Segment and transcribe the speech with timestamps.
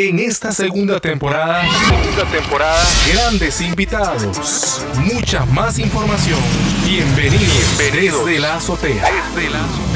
[0.00, 4.80] En esta segunda temporada, segunda temporada, grandes invitados,
[5.12, 6.38] mucha más información.
[6.86, 8.94] Bienvenidos, Bienvenidos desde la azotea.
[8.94, 9.87] Desde la azotea.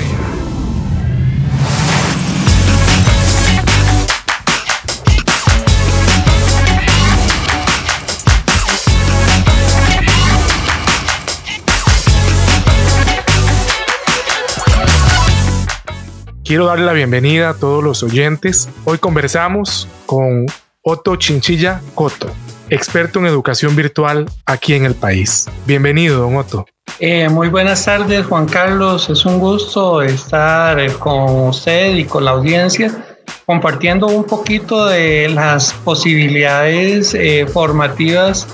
[16.52, 18.68] Quiero darle la bienvenida a todos los oyentes.
[18.84, 20.44] Hoy conversamos con
[20.82, 22.30] Otto Chinchilla Coto,
[22.68, 25.48] experto en educación virtual aquí en el país.
[25.64, 26.66] Bienvenido, don Otto.
[26.98, 29.08] Eh, muy buenas tardes, Juan Carlos.
[29.08, 33.02] Es un gusto estar eh, con usted y con la audiencia
[33.46, 38.46] compartiendo un poquito de las posibilidades eh, formativas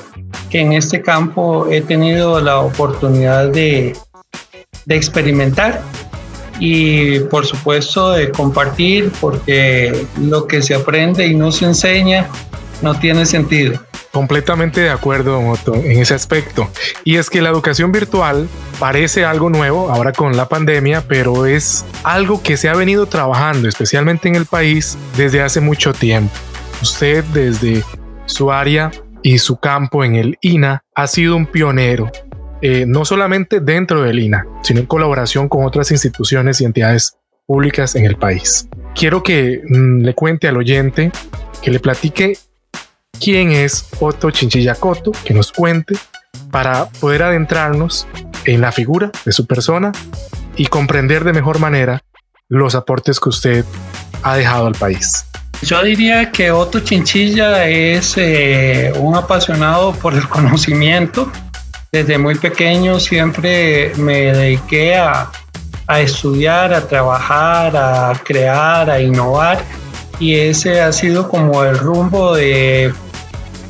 [0.50, 3.96] que en este campo he tenido la oportunidad de,
[4.86, 5.82] de experimentar
[6.58, 12.28] y por supuesto de compartir porque lo que se aprende y no se enseña
[12.82, 13.80] no tiene sentido.
[14.12, 16.68] Completamente de acuerdo, Otto, en ese aspecto.
[17.04, 21.84] Y es que la educación virtual parece algo nuevo ahora con la pandemia, pero es
[22.04, 26.34] algo que se ha venido trabajando, especialmente en el país, desde hace mucho tiempo.
[26.80, 27.84] Usted desde
[28.26, 28.90] su área
[29.22, 32.10] y su campo en el INA ha sido un pionero
[32.60, 37.94] eh, no solamente dentro del INA, sino en colaboración con otras instituciones y entidades públicas
[37.94, 38.68] en el país.
[38.94, 41.10] Quiero que mm, le cuente al oyente,
[41.62, 42.38] que le platique
[43.20, 45.96] quién es Otto Chinchilla Coto, que nos cuente
[46.50, 48.06] para poder adentrarnos
[48.44, 49.92] en la figura de su persona
[50.56, 52.02] y comprender de mejor manera
[52.48, 53.64] los aportes que usted
[54.22, 55.24] ha dejado al país.
[55.62, 61.30] Yo diría que Otto Chinchilla es eh, un apasionado por el conocimiento,
[61.90, 65.30] desde muy pequeño siempre me dediqué a,
[66.00, 69.64] estudiar, a trabajar, a crear, a innovar
[70.20, 72.92] y ese ha sido como el rumbo de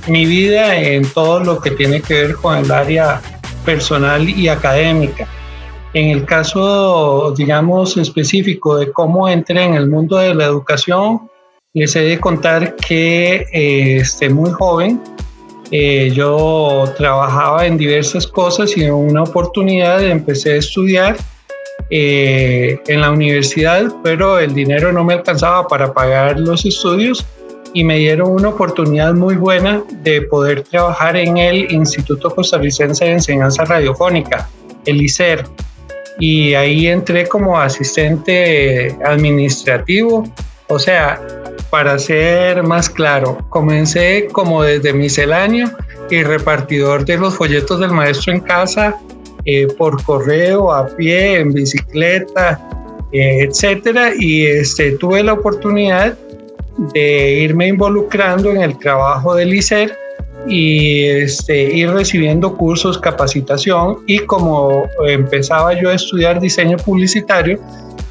[0.09, 3.21] mi vida en todo lo que tiene que ver con el área
[3.65, 5.29] personal y académica.
[5.95, 11.31] En el caso, digamos, específico de cómo entré en el mundo de la educación,
[11.73, 15.01] les he de contar que eh, este, muy joven
[15.71, 21.17] eh, yo trabajaba en diversas cosas y en una oportunidad empecé a estudiar
[21.91, 27.27] eh, en la universidad, pero el dinero no me alcanzaba para pagar los estudios
[27.75, 33.13] y me dieron una oportunidad muy buena de poder trabajar en el Instituto Costarricense de
[33.13, 34.49] Enseñanza Radiofónica,
[34.87, 35.45] el ICER.
[36.19, 40.25] Y ahí entré como asistente administrativo,
[40.69, 41.21] o sea,
[41.71, 45.71] para ser más claro, comencé como desde misceláneo
[46.11, 48.99] y repartidor de los folletos del maestro en casa,
[49.45, 52.61] eh, por correo, a pie, en bicicleta,
[53.13, 54.13] eh, etcétera.
[54.19, 56.17] Y este, tuve la oportunidad
[56.95, 59.97] de irme involucrando en el trabajo del ICER
[60.47, 67.61] y este, ir recibiendo cursos, capacitación y como empezaba yo a estudiar diseño publicitario,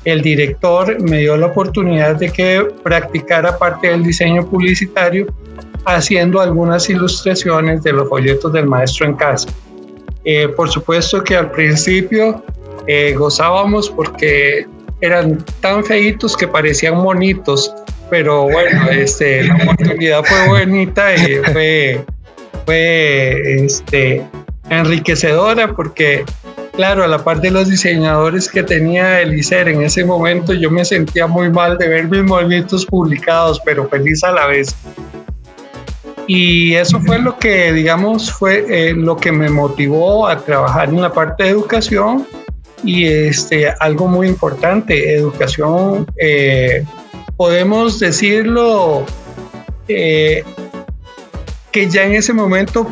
[0.08, 5.28] el director me dio la oportunidad de que practicara parte del diseño publicitario
[5.84, 9.50] haciendo algunas ilustraciones de los folletos del maestro en casa.
[10.24, 12.42] Eh, por supuesto que al principio
[12.88, 14.66] eh, gozábamos porque
[15.02, 17.76] eran tan feitos que parecían monitos,
[18.10, 22.06] pero bueno, este, la oportunidad fue bonita y fue,
[22.66, 24.26] fue este,
[24.70, 26.24] enriquecedora porque
[26.78, 30.70] Claro, a la parte de los diseñadores que tenía el ICER en ese momento, yo
[30.70, 34.76] me sentía muy mal de ver mis movimientos publicados, pero feliz a la vez.
[36.28, 41.02] Y eso fue lo que, digamos, fue eh, lo que me motivó a trabajar en
[41.02, 42.28] la parte de educación
[42.84, 46.86] y este, algo muy importante, educación, eh,
[47.38, 49.04] podemos decirlo,
[49.88, 50.44] eh,
[51.72, 52.88] que ya en ese momento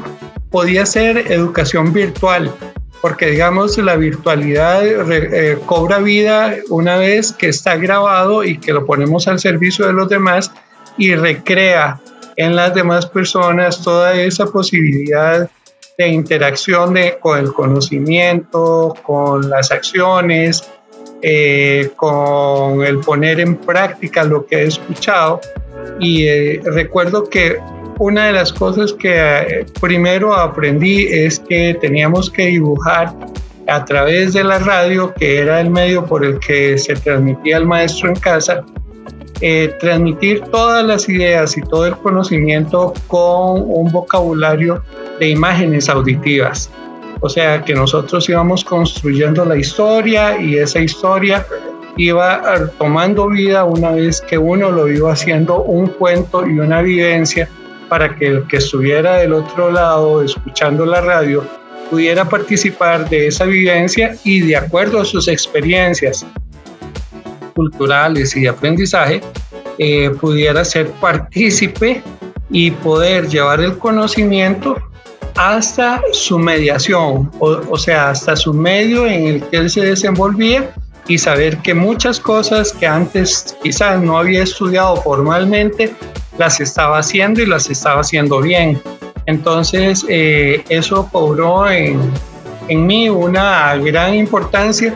[0.49, 2.51] podía ser educación virtual
[3.05, 8.83] porque digamos la virtualidad eh, cobra vida una vez que está grabado y que lo
[8.83, 10.51] ponemos al servicio de los demás
[10.97, 12.01] y recrea
[12.35, 15.47] en las demás personas toda esa posibilidad
[15.99, 20.67] de interacción de, con el conocimiento, con las acciones,
[21.21, 25.41] eh, con el poner en práctica lo que he escuchado.
[25.99, 27.59] Y eh, recuerdo que
[27.99, 33.15] una de las cosas que eh, primero aprendí es que teníamos que dibujar
[33.67, 37.65] a través de la radio, que era el medio por el que se transmitía el
[37.65, 38.63] maestro en casa,
[39.41, 44.83] eh, transmitir todas las ideas y todo el conocimiento con un vocabulario
[45.19, 46.69] de imágenes auditivas.
[47.21, 51.45] O sea que nosotros íbamos construyendo la historia y esa historia
[51.97, 57.49] iba tomando vida una vez que uno lo iba haciendo un cuento y una vivencia
[57.89, 61.45] para que el que estuviera del otro lado escuchando la radio
[61.89, 66.25] pudiera participar de esa vivencia y de acuerdo a sus experiencias
[67.53, 69.21] culturales y de aprendizaje,
[69.77, 72.01] eh, pudiera ser partícipe
[72.49, 74.77] y poder llevar el conocimiento
[75.35, 80.73] hasta su mediación, o, o, sea, hasta su medio en el que él se desenvolvía
[81.07, 85.93] y saber que muchas cosas que antes quizás no había estudiado formalmente,
[86.37, 88.81] las estaba haciendo y las estaba haciendo bien.
[89.25, 91.99] Entonces, eh, eso cobró en,
[92.67, 94.93] en mí una gran importancia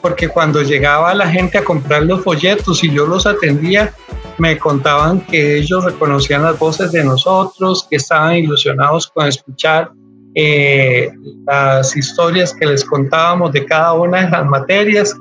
[0.00, 3.92] porque cuando llegaba la gente a comprar los folletos y yo los atendía,
[4.38, 9.90] me contaban que ellos reconocían las voces de nosotros, que estaban ilusionados con escuchar
[10.34, 11.10] eh,
[11.46, 15.14] las historias que les contábamos de cada una de las materias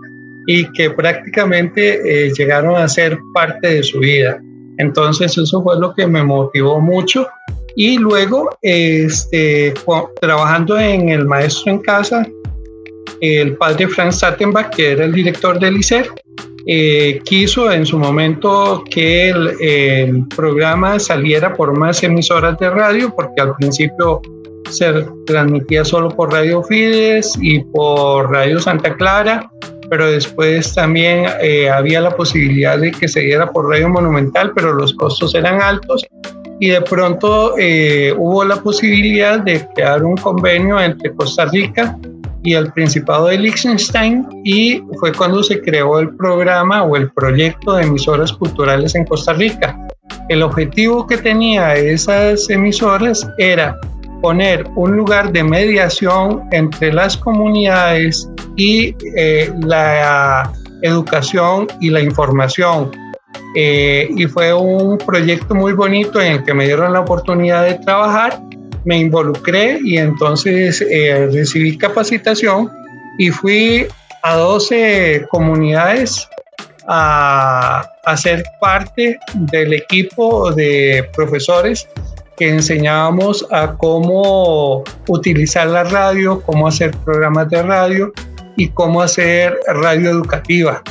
[0.46, 4.40] y que prácticamente eh, llegaron a ser parte de su vida.
[4.78, 7.28] Entonces eso fue lo que me motivó mucho.
[7.76, 9.74] Y luego, este,
[10.20, 12.28] trabajando en El Maestro en Casa,
[13.22, 16.10] el padre Franz Sattenbach, que era el director del ICER,
[16.70, 23.42] eh, quiso en su momento que el, programa saliera por más emisoras de radio, porque
[23.42, 24.22] al principio
[24.70, 29.50] se transmitía solo por Radio Fides y por Radio Santa Clara,
[29.90, 34.74] pero después también eh, había la posibilidad de que se diera por Radio Monumental, pero
[34.74, 36.06] los costos eran altos
[36.60, 41.98] y de pronto eh, hubo la posibilidad de crear un convenio entre Costa Rica
[42.44, 47.74] y el Principado de Liechtenstein y fue cuando se creó el programa o el proyecto
[47.74, 49.78] de emisoras culturales en Costa Rica.
[50.30, 53.78] El objetivo que tenía esas emisoras era
[54.22, 62.92] poner un lugar de mediación entre las comunidades y eh, la educación y la información.
[63.56, 67.76] Eh, y fue un proyecto muy bonito en el que me dieron la oportunidad de
[67.76, 68.40] trabajar,
[68.86, 72.70] me involucré y entonces eh, recibí capacitación
[73.18, 73.88] y fui
[74.24, 76.28] a 12 comunidades
[76.88, 81.88] a, a ser parte del equipo de profesores
[82.38, 88.14] que enseñábamos a cómo utilizar la radio, cómo hacer programas de radio
[88.56, 90.84] y cómo hacer radio educativa.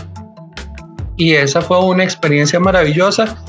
[1.16, 3.42] Y esa fue una experiencia maravillosa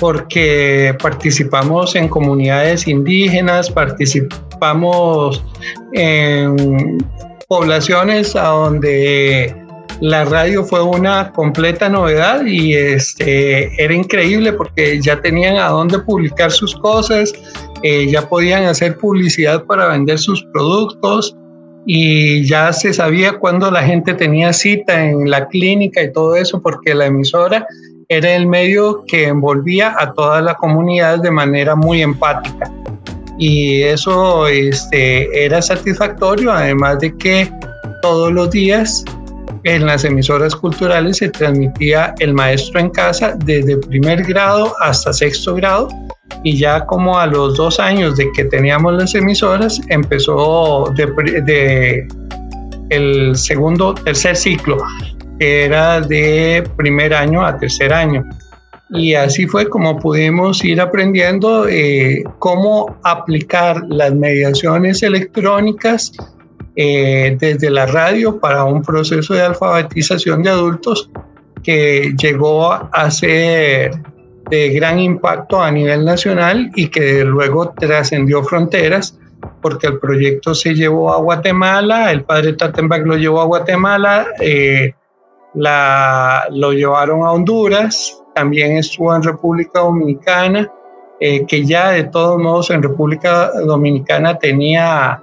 [0.00, 5.42] porque participamos en comunidades indígenas, participamos
[5.92, 6.98] en
[7.46, 9.63] poblaciones a donde
[10.00, 15.98] la radio fue una completa novedad y este, era increíble porque ya tenían a dónde
[16.00, 17.32] publicar sus cosas,
[17.82, 21.36] eh, ya podían hacer publicidad para vender sus productos
[21.86, 26.60] y ya se sabía cuándo la gente tenía cita en la clínica y todo eso,
[26.60, 27.66] porque la emisora
[28.08, 32.70] era el medio que envolvía a toda la comunidad de manera muy empática.
[33.38, 37.50] Y eso este, era satisfactorio, además de que
[38.00, 39.04] todos los días
[39.64, 45.54] en las emisoras culturales se transmitía el maestro en casa desde primer grado hasta sexto
[45.54, 45.88] grado
[46.42, 52.06] y ya como a los dos años de que teníamos las emisoras empezó de,
[52.90, 54.76] el segundo, tercer ciclo,
[55.38, 58.24] que era de primer año a tercer año.
[58.90, 66.12] Y así fue como pudimos ir aprendiendo eh, cómo aplicar las mediaciones electrónicas
[66.76, 71.10] eh, desde la radio para un proceso de alfabetización de adultos
[71.62, 73.92] que llegó a ser
[74.50, 79.18] de gran impacto a nivel nacional y que luego trascendió fronteras
[79.60, 84.94] porque el proyecto se llevó a Guatemala, el padre Tattenbach lo llevó a Guatemala, eh,
[85.54, 90.70] la, lo llevaron a Honduras, también estuvo en República Dominicana,
[91.20, 95.22] eh, que ya de todos modos en República Dominicana tenía,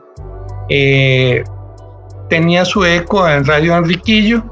[0.70, 1.44] eh,
[2.30, 4.44] tenía su eco en Radio Enriquillo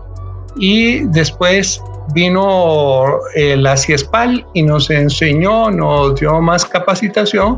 [0.58, 1.82] y después
[2.13, 7.58] vino eh, la CIESPAL y nos enseñó, nos dio más capacitación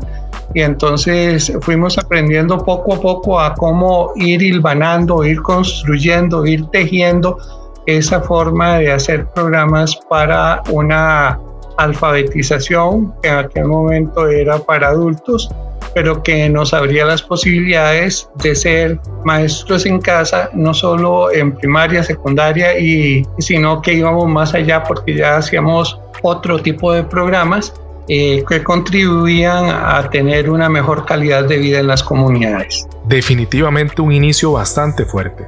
[0.54, 7.38] y entonces fuimos aprendiendo poco a poco a cómo ir hilvanando, ir construyendo, ir tejiendo
[7.86, 11.38] esa forma de hacer programas para una
[11.78, 15.50] alfabetización que en aquel momento era para adultos
[15.94, 22.02] pero que nos abría las posibilidades de ser maestros en casa, no solo en primaria,
[22.02, 27.74] secundaria, y, sino que íbamos más allá porque ya hacíamos otro tipo de programas
[28.08, 32.86] eh, que contribuían a tener una mejor calidad de vida en las comunidades.
[33.06, 35.46] Definitivamente un inicio bastante fuerte.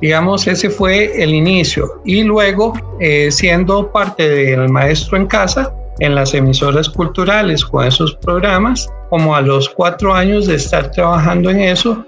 [0.00, 2.02] Digamos, ese fue el inicio.
[2.04, 8.16] Y luego, eh, siendo parte del maestro en casa, en las emisoras culturales con esos
[8.16, 12.02] programas, como a los cuatro años de estar trabajando en eso,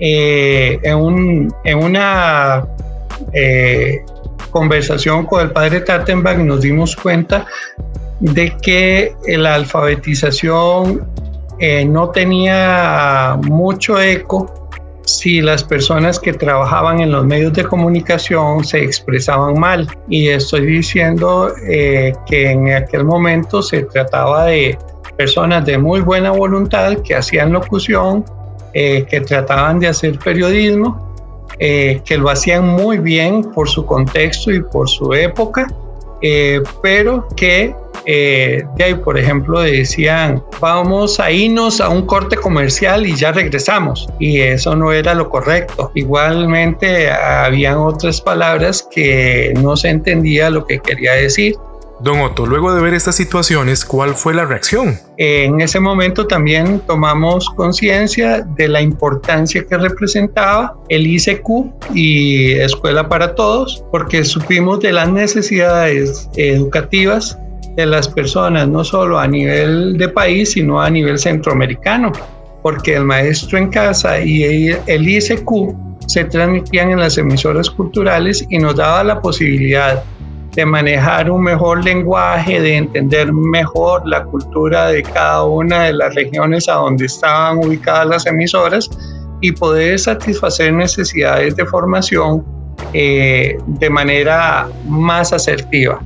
[0.00, 2.66] eh, en, un, en, una
[3.32, 4.00] eh,
[4.50, 7.46] conversación con el padre Tattenbach nos dimos cuenta
[8.18, 11.08] de que la alfabetización
[11.60, 14.68] eh, no tenía mucho eco
[15.04, 19.88] si las personas que trabajaban en los medios de comunicación se expresaban mal.
[20.08, 24.76] Y estoy diciendo eh, que en aquel momento se trataba de
[25.18, 28.24] personas de muy buena voluntad que hacían locución,
[28.72, 31.06] eh, que trataban de hacer periodismo,
[31.58, 35.66] que lo hacían muy bien por su contexto y por su época,
[36.80, 37.74] pero que
[38.10, 43.32] eh, de ahí, por ejemplo, decían, vamos a irnos a un corte comercial y ya
[43.32, 44.08] regresamos.
[44.18, 45.90] Y eso no era lo correcto.
[45.94, 51.56] Igualmente, habían otras palabras que no se entendía lo que quería decir.
[52.00, 54.96] Don Otto, luego de ver estas situaciones, ¿cuál fue la reacción?
[55.16, 63.08] En ese momento también tomamos conciencia de la importancia que representaba el ICQ y Escuela
[63.08, 67.36] para Todos, porque supimos de las necesidades educativas
[67.74, 72.12] de las personas, no solo a nivel de país, sino a nivel centroamericano,
[72.62, 75.74] porque el maestro en casa y el ICQ
[76.06, 80.02] se transmitían en las emisoras culturales y nos daba la posibilidad
[80.58, 86.12] de manejar un mejor lenguaje, de entender mejor la cultura de cada una de las
[86.16, 88.90] regiones a donde estaban ubicadas las emisoras
[89.40, 92.44] y poder satisfacer necesidades de formación
[92.92, 96.00] eh, de manera más asertiva.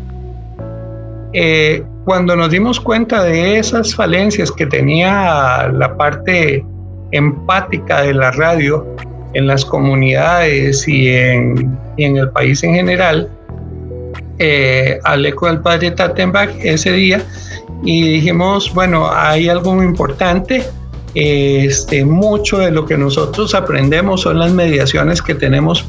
[1.32, 6.62] Eh, cuando nos dimos cuenta de esas falencias que tenía la parte
[7.12, 8.86] empática de la radio
[9.32, 13.30] en las comunidades y en, el país en general,
[14.44, 17.22] eh, hablé con el padre Tattenbach ese día
[17.84, 20.64] y dijimos, bueno, hay algo muy importante.
[21.14, 25.84] Este, mucho de lo que nosotros aprendemos son las mediaciones que tenemos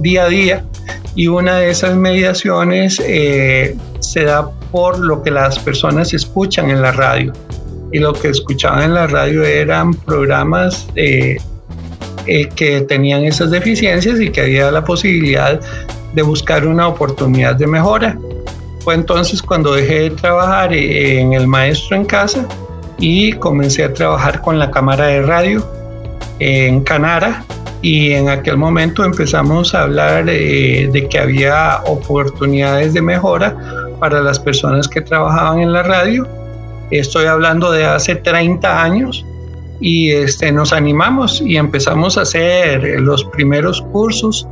[0.00, 0.64] día a día
[1.14, 6.82] y una de esas mediaciones eh, se da por lo que las personas escuchan en
[6.82, 7.32] la radio.
[7.92, 11.36] Y lo que escuchaban en la radio eran programas eh,
[12.26, 15.60] eh, que tenían esas deficiencias y que había la posibilidad
[16.18, 18.18] de buscar una oportunidad de mejora.
[18.80, 22.44] Fue entonces cuando dejé de trabajar en el maestro en casa
[22.98, 25.64] y comencé a trabajar con la cámara de radio
[26.40, 27.44] en Canara
[27.82, 33.56] y en aquel momento empezamos a hablar eh, de que había oportunidades de mejora
[34.00, 36.26] para las personas que trabajaban en la radio.
[36.90, 39.24] Estoy hablando de hace 30 años
[39.80, 44.48] y este, nos animamos y empezamos a hacer los primeros cursos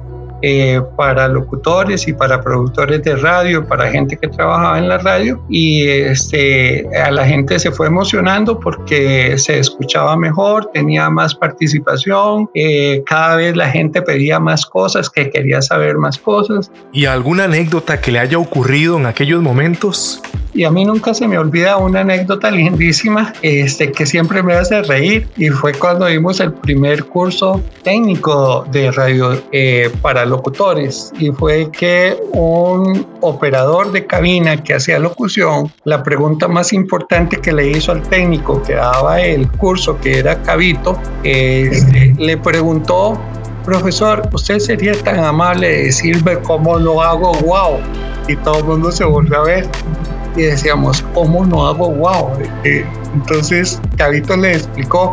[0.48, 5.44] eh, para locutores y para productores de radio, para gente que trabajaba en la radio
[5.48, 12.48] y este, a la gente se fue emocionando porque se escuchaba mejor, tenía más participación,
[12.54, 16.70] eh, cada vez la gente pedía más cosas, que quería saber más cosas.
[16.92, 20.22] ¿Y alguna anécdota que le haya ocurrido en aquellos momentos?
[20.56, 24.80] Y a mí nunca se me olvida una anécdota lindísima este, que siempre me hace
[24.80, 31.30] reír y fue cuando vimos el primer curso técnico de radio eh, para locutores y
[31.30, 37.72] fue que un operador de cabina que hacía locución, la pregunta más importante que le
[37.72, 43.20] hizo al técnico que daba el curso, que era Cabito, este, le preguntó
[43.62, 47.34] profesor, ¿usted sería tan amable de decirme cómo lo hago?
[47.40, 47.78] ¡Wow!
[48.26, 49.68] Y todo el mundo se volvió a ver
[50.36, 52.30] y decíamos, ¿cómo no hago wow?
[52.64, 55.12] Eh, entonces, Cabito le explicó,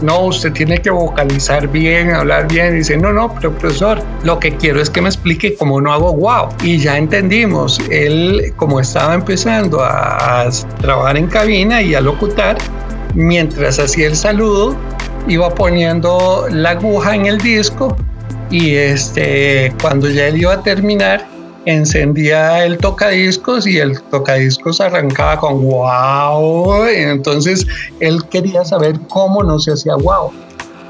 [0.00, 2.74] no, usted tiene que vocalizar bien, hablar bien.
[2.74, 5.92] Y dice, no, no, pero profesor, lo que quiero es que me explique cómo no
[5.92, 6.48] hago wow.
[6.62, 10.50] Y ya entendimos, él como estaba empezando a, a
[10.80, 12.58] trabajar en cabina y a locutar,
[13.14, 14.76] mientras hacía el saludo,
[15.28, 17.96] iba poniendo la aguja en el disco
[18.52, 21.26] y este, cuando ya él iba a terminar,
[21.66, 26.86] encendía el tocadiscos y el tocadiscos arrancaba con wow.
[26.86, 27.66] entonces
[28.00, 30.32] él quería saber cómo no se hacía wow.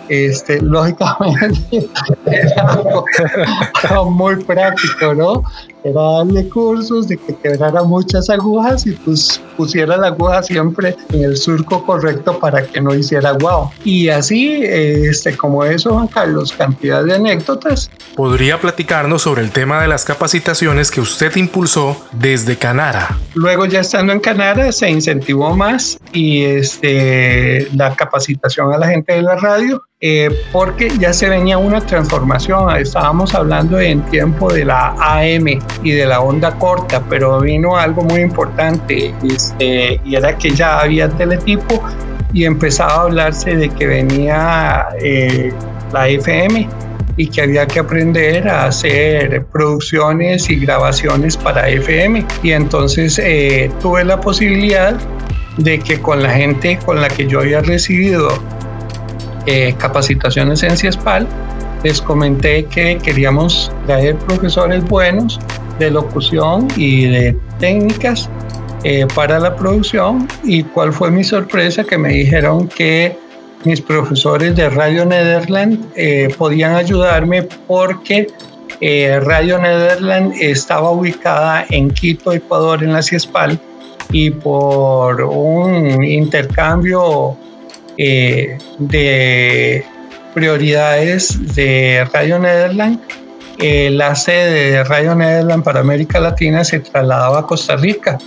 [0.08, 1.88] Este, lógicamente
[2.26, 5.42] era muy práctico, ¿no?
[5.84, 11.25] Era darle cursos de que quebrara muchas agujas y pues pusiera la aguja siempre en
[11.25, 13.71] el surco correcto para que no hiciera guau.
[13.85, 17.90] Y así, este, como eso, Juan Carlos, cantidad de anécdotas.
[18.16, 23.16] ¿Podría platicarnos sobre el tema de las capacitaciones que usted impulsó desde Canara?
[23.35, 29.14] Luego ya estando en Canara se incentivó más y este, la capacitación a la gente
[29.14, 32.76] de la radio eh, porque ya se venía una transformación.
[32.76, 35.47] Estábamos hablando en tiempo de la AM
[35.85, 40.80] y de la onda corta, pero vino algo muy importante este, y era que ya
[40.80, 41.82] había teletipo
[42.32, 45.52] y empezaba a hablarse de que venía eh,
[45.92, 46.68] la FM
[47.16, 52.25] y que había que aprender a hacer producciones y grabaciones para FM.
[52.42, 54.94] Y entonces eh, tuve la posibilidad
[55.58, 58.30] de que con la gente con la que yo había recibido
[59.46, 61.26] eh, capacitaciones en CIESPAL,
[61.82, 65.38] les comenté que queríamos traer profesores buenos
[65.78, 68.30] de locución y de técnicas
[68.84, 73.16] eh, para la producción y cuál fue mi sorpresa que me dijeron que
[73.64, 78.26] mis profesores de Radio Nederland eh, podían ayudarme porque
[78.80, 83.60] Radio Nederland estaba ubicada en Quito, Ecuador, en la CIESPAL
[84.12, 87.36] y por un intercambio
[87.96, 89.84] eh, de
[90.34, 93.00] prioridades de Radio Nederland,
[93.58, 98.18] eh, la sede de Radio Nederland para América Latina se trasladaba a Costa Rica.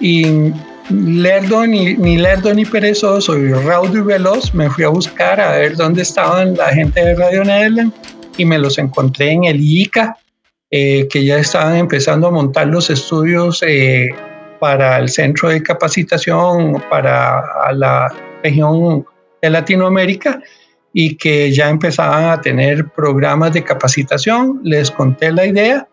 [0.00, 0.52] Y
[0.90, 5.52] lerdo, ni, ni lerdo ni perezoso, y raudo y veloz, me fui a buscar a
[5.52, 7.92] ver dónde estaban la gente de Radio Nederland
[8.36, 10.16] y me los encontré en el ICA,
[10.70, 13.62] eh, que ya estaban empezando a montar los estudios
[14.58, 18.12] para el centro de capacitación para la
[18.42, 19.04] región
[19.42, 20.40] de Latinoamérica
[20.92, 24.60] y que ya empezaban a tener programas de capacitación.
[24.64, 25.86] Les conté la idea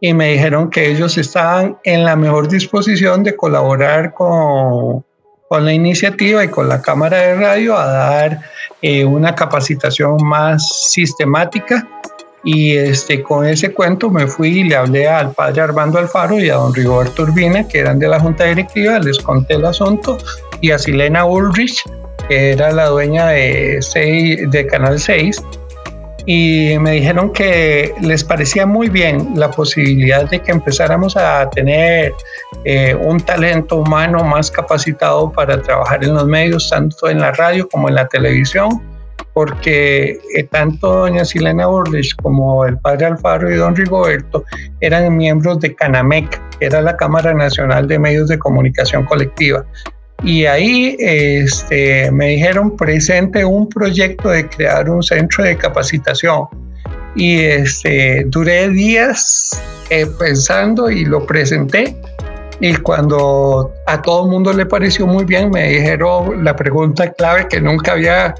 [0.00, 5.04] y me dijeron que ellos estaban en la mejor disposición de colaborar con,
[5.48, 8.40] con la iniciativa y con la Cámara de Radio a dar
[8.82, 11.86] eh, una capacitación más sistemática.
[12.44, 16.48] Y este, con ese cuento me fui y le hablé al padre Armando Alfaro y
[16.48, 20.16] a don Rigoberto Urbina, que eran de la Junta Directiva, les conté el asunto,
[20.60, 21.82] y a Silena Ulrich,
[22.28, 23.80] que era la dueña de,
[24.50, 25.42] de Canal 6,
[26.30, 32.12] y me dijeron que les parecía muy bien la posibilidad de que empezáramos a tener
[32.66, 37.66] eh, un talento humano más capacitado para trabajar en los medios, tanto en la radio
[37.66, 38.68] como en la televisión,
[39.32, 44.44] porque eh, tanto doña Silena Burlich como el padre Alfaro y don Rigoberto
[44.80, 49.64] eran miembros de CANAMEC, que era la Cámara Nacional de Medios de Comunicación Colectiva.
[50.24, 56.46] Y ahí este, me dijeron, presente un proyecto de crear un centro de capacitación.
[57.14, 59.50] Y este, duré días
[59.90, 61.96] eh, pensando y lo presenté.
[62.60, 67.46] Y cuando a todo el mundo le pareció muy bien, me dijeron la pregunta clave
[67.48, 68.34] que nunca había,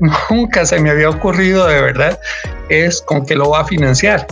[0.30, 2.20] nunca se me había ocurrido de verdad,
[2.68, 4.26] es con qué lo va a financiar.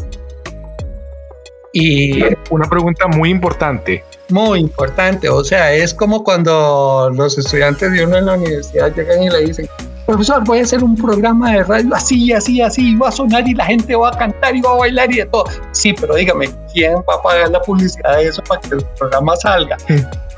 [1.73, 5.29] Y una pregunta muy importante muy importante.
[5.29, 9.45] O sea, es como cuando los estudiantes de uno en la universidad llegan y le
[9.47, 9.69] dicen,
[10.07, 13.55] profesor, voy a hacer un programa de radio así, así, así, va a sonar y
[13.55, 15.45] la gente va a cantar y va a bailar y de todo.
[15.73, 19.37] Sí, pero dígame, ¿quién va a pagar la publicidad de eso para que el programa
[19.37, 19.77] salga?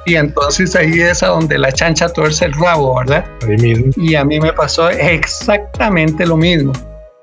[0.07, 3.25] Y entonces ahí es a donde la chancha tuerce el rabo, ¿verdad?
[3.97, 6.73] Y a mí me pasó exactamente lo mismo,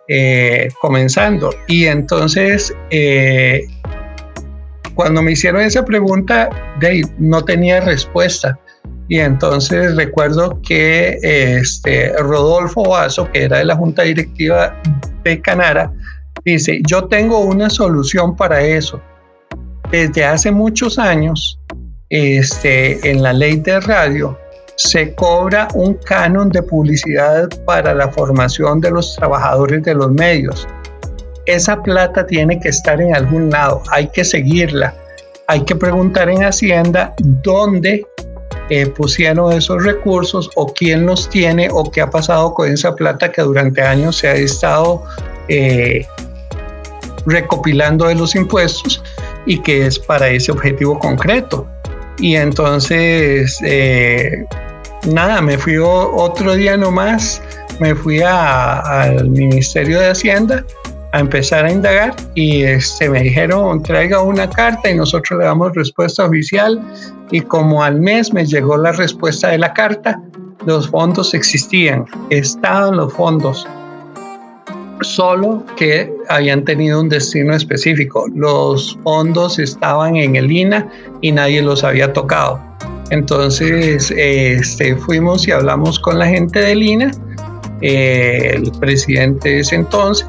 [0.08, 1.50] eh, comenzando.
[1.68, 3.68] Y entonces eh,
[4.98, 6.50] cuando me hicieron esa pregunta,
[6.82, 8.60] Dave, no tenía respuesta.
[9.08, 14.76] Y entonces recuerdo que este, Rodolfo Vaso, que era de la Junta Directiva
[15.24, 15.94] de Canara,
[16.44, 19.00] dice, yo tengo una solución para eso.
[19.92, 21.60] Desde hace muchos años,
[22.10, 24.36] este, en la ley de radio,
[24.78, 30.68] se cobra un canon de publicidad para la formación de los trabajadores de los medios
[31.48, 34.94] esa plata tiene que estar en algún lado, hay que seguirla,
[35.48, 38.06] hay que preguntar en Hacienda dónde
[38.70, 43.32] eh, pusieron esos recursos o quién los tiene o qué ha pasado con esa plata
[43.32, 45.04] que durante años se ha estado
[45.48, 46.06] eh,
[47.26, 49.02] recopilando de los impuestos
[49.46, 51.66] y que es para ese objetivo concreto.
[52.20, 54.44] Y entonces, eh,
[55.06, 57.42] nada, me fui otro día nomás,
[57.80, 60.66] me fui al Ministerio de Hacienda
[61.18, 65.74] a empezar a indagar y este, me dijeron traiga una carta y nosotros le damos
[65.76, 66.80] respuesta oficial
[67.32, 70.22] y como al mes me llegó la respuesta de la carta,
[70.66, 73.68] los fondos existían, estaban los fondos,
[75.02, 78.26] solo que habían tenido un destino específico.
[78.36, 80.90] Los fondos estaban en el INA
[81.22, 82.60] y nadie los había tocado.
[83.10, 87.12] Entonces este, fuimos y hablamos con la gente de Lina,
[87.82, 90.28] eh, el presidente de ese entonces,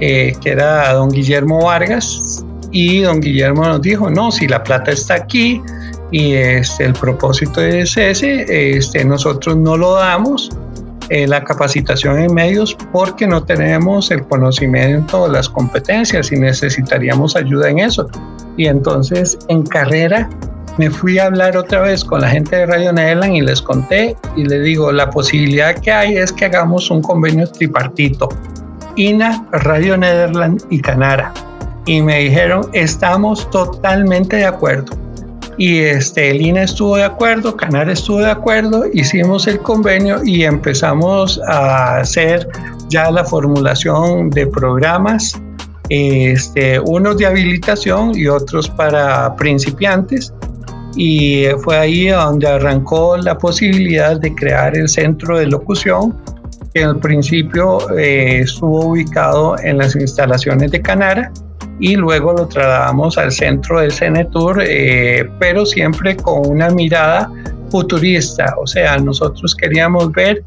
[0.00, 4.90] eh, que era don Guillermo Vargas, y don Guillermo nos dijo, no, si la plata
[4.90, 5.62] está aquí
[6.10, 10.50] y este, el propósito es ese, este, nosotros no lo damos,
[11.08, 17.70] eh, la capacitación en medios porque no tenemos el conocimiento, las competencias y necesitaríamos ayuda
[17.70, 18.08] en eso.
[18.56, 20.28] Y entonces en carrera
[20.78, 24.16] me fui a hablar otra vez con la gente de Radio Nederland y les conté
[24.36, 28.28] y le digo, la posibilidad que hay es que hagamos un convenio tripartito,
[28.96, 31.32] INA, Radio Nederland y Canara.
[31.86, 35.06] Y me dijeron, estamos totalmente de acuerdo
[35.58, 40.44] y este, el INE estuvo de acuerdo, Canar estuvo de acuerdo, hicimos el convenio y
[40.44, 42.46] empezamos a hacer
[42.88, 45.40] ya la formulación de programas,
[45.88, 50.32] este, unos de habilitación y otros para principiantes.
[50.94, 56.14] Y fue ahí donde arrancó la posibilidad de crear el centro de locución,
[56.76, 61.32] que al principio eh, estuvo ubicado en las instalaciones de Canara
[61.80, 67.30] y luego lo trasladamos al centro del Cenetur, eh, pero siempre con una mirada
[67.70, 68.54] futurista.
[68.58, 70.44] O sea, nosotros queríamos ver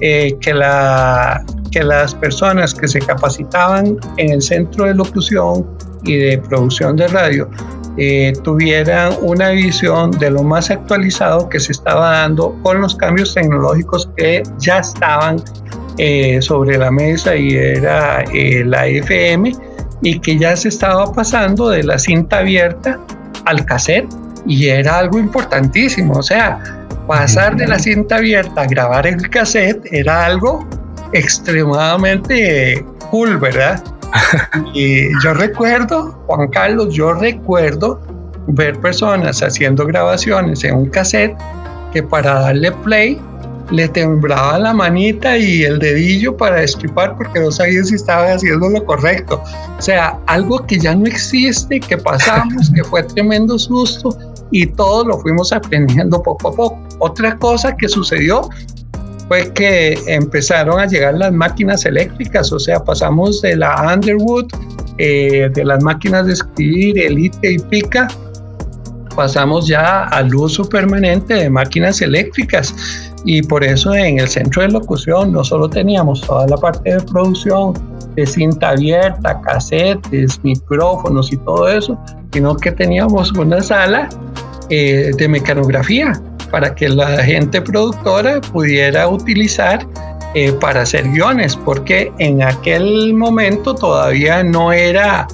[0.00, 5.64] eh, que, la, que las personas que se capacitaban en el centro de locución
[6.02, 7.48] y de producción de radio
[7.96, 13.34] eh, tuvieran una visión de lo más actualizado que se estaba dando con los cambios
[13.34, 15.42] tecnológicos que ya estaban
[16.40, 18.24] sobre la mesa y era
[18.64, 19.52] la FM
[20.02, 22.98] y que ya se estaba pasando de la cinta abierta
[23.44, 24.08] al cassette
[24.46, 26.58] y era algo importantísimo, o sea,
[27.06, 30.66] pasar de la cinta abierta a grabar el cassette era algo
[31.12, 33.82] extremadamente cool, ¿verdad?
[34.74, 38.00] y yo recuerdo, Juan Carlos, yo recuerdo
[38.46, 41.36] ver personas haciendo grabaciones en un cassette
[41.92, 43.20] que para darle play
[43.70, 48.68] le temblaba la manita y el dedillo para estripar porque no sabía si estaba haciendo
[48.68, 49.42] lo correcto.
[49.78, 54.16] O sea, algo que ya no existe, que pasamos, que fue tremendo susto
[54.50, 56.78] y todo lo fuimos aprendiendo poco a poco.
[56.98, 58.48] Otra cosa que sucedió
[59.28, 64.46] fue que empezaron a llegar las máquinas eléctricas, o sea, pasamos de la Underwood,
[64.98, 68.08] eh, de las máquinas de escribir, Elite y Pica,
[69.14, 72.74] pasamos ya al uso permanente de máquinas eléctricas
[73.24, 77.00] y por eso en el centro de locución no solo teníamos toda la parte de
[77.02, 77.74] producción
[78.16, 81.98] de cinta abierta, casetes, micrófonos y todo eso,
[82.32, 84.08] sino que teníamos una sala
[84.68, 89.86] eh, de mecanografía para que la gente productora pudiera utilizar
[90.34, 95.26] eh, para hacer guiones, porque en aquel momento todavía no era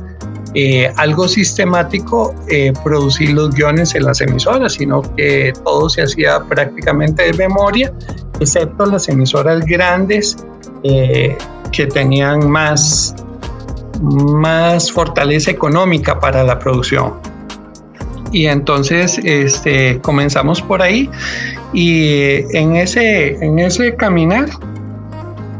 [0.54, 6.40] eh, algo sistemático eh, producir los guiones en las emisoras, sino que todo se hacía
[6.48, 7.92] prácticamente de memoria,
[8.40, 10.36] excepto las emisoras grandes
[10.82, 11.36] eh,
[11.72, 13.14] que tenían más,
[14.00, 17.14] más fortaleza económica para la producción.
[18.32, 21.10] Y entonces este, comenzamos por ahí
[21.72, 24.48] y en ese, en ese caminar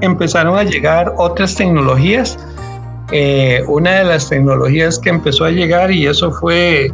[0.01, 2.38] empezaron a llegar otras tecnologías
[3.12, 6.92] eh, una de las tecnologías que empezó a llegar, y eso fue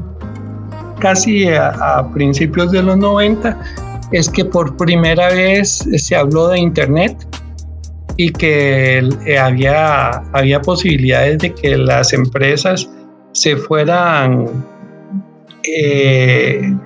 [0.99, 3.59] casi a, principios de los 90,
[4.13, 7.27] es que por primera vez se habló de Internet
[8.17, 12.89] y que eh, había, había posibilidades de que las empresas
[13.33, 14.47] se fueran
[15.65, 16.77] eh,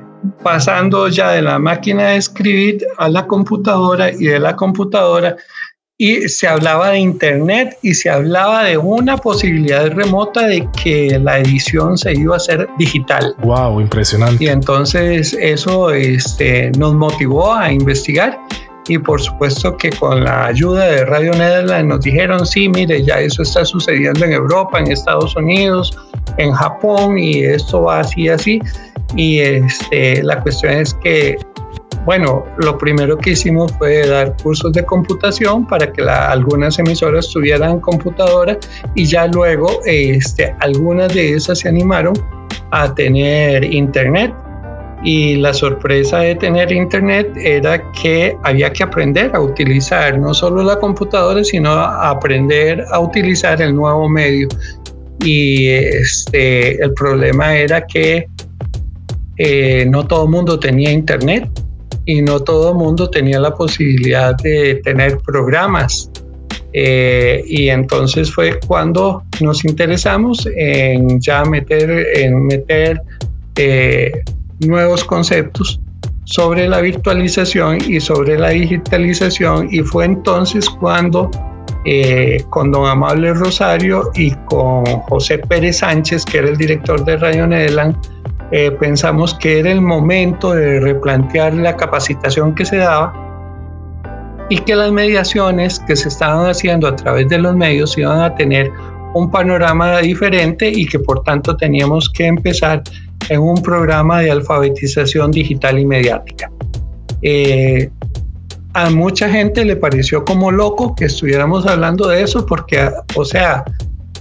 [0.43, 5.37] pasando ya de la máquina de escribir a la computadora y de la computadora
[5.99, 11.39] y se hablaba de internet y se hablaba de una posibilidad remota de que la
[11.39, 13.35] edición se iba a hacer digital.
[13.39, 14.45] Wow, impresionante.
[14.45, 18.39] Y entonces eso este, nos motivó a investigar
[18.89, 23.19] y por supuesto que con la ayuda de Radio Netherlands nos dijeron, sí, mire, ya
[23.19, 25.99] eso está sucediendo en Europa, en Estados Unidos,
[26.37, 28.61] en Japón y esto va así, así.
[29.17, 31.37] Y este, la cuestión es que
[32.07, 37.81] bueno, lo primero que hicimos fue dar cursos de computación para que algunas emisoras tuvieran
[37.81, 38.57] computadora
[38.95, 42.15] y ya luego este, algunas de esas se animaron
[42.71, 44.33] a tener internet
[45.03, 50.63] y la sorpresa de tener internet era que había que aprender a utilizar no solo
[50.63, 54.47] la computadora, sino aprender a utilizar el nuevo medio.
[55.25, 58.29] Y este, el problema era que
[59.39, 61.51] eh, no todo el mundo tenía internet
[62.07, 66.11] y no todo mundo tenía la posibilidad de tener programas.
[66.73, 73.01] Eh, y entonces fue cuando nos interesamos en ya meter, en meter
[73.57, 74.13] eh,
[74.61, 75.81] nuevos conceptos
[76.25, 81.31] sobre la virtualización y sobre la digitalización y fue entonces cuando
[81.89, 87.17] eh, con don Amable Rosario y con José Pérez Sánchez, que era el director de
[87.17, 87.97] Radio Nederland,
[88.53, 93.13] eh, pensamos que era el momento de replantear la capacitación que se daba
[94.49, 98.35] y que las mediaciones que se estaban haciendo a través de los medios iban a
[98.35, 98.71] tener
[99.15, 102.83] un panorama diferente y que por tanto teníamos que empezar
[103.29, 106.51] en un programa de alfabetización digital y mediática.
[107.23, 107.91] Eh,
[108.75, 113.65] a mucha gente le pareció como loco que estuviéramos hablando de eso porque, o sea,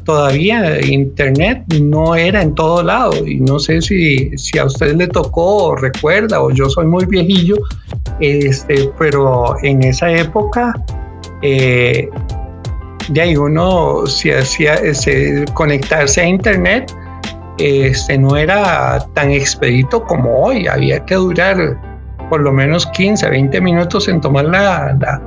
[0.06, 3.26] todavía Internet no era en todo lado.
[3.28, 7.06] Y no sé si, si a usted le tocó o recuerda o yo soy muy
[7.06, 7.58] viejillo,
[8.20, 10.74] este, pero en esa época
[11.41, 12.08] eh,
[13.10, 14.80] de ahí uno si hacía
[15.54, 16.91] conectarse a Internet
[17.58, 21.80] este, no era tan expedito como hoy, había que durar
[22.30, 25.22] por lo menos 15, 20 minutos en tomar la,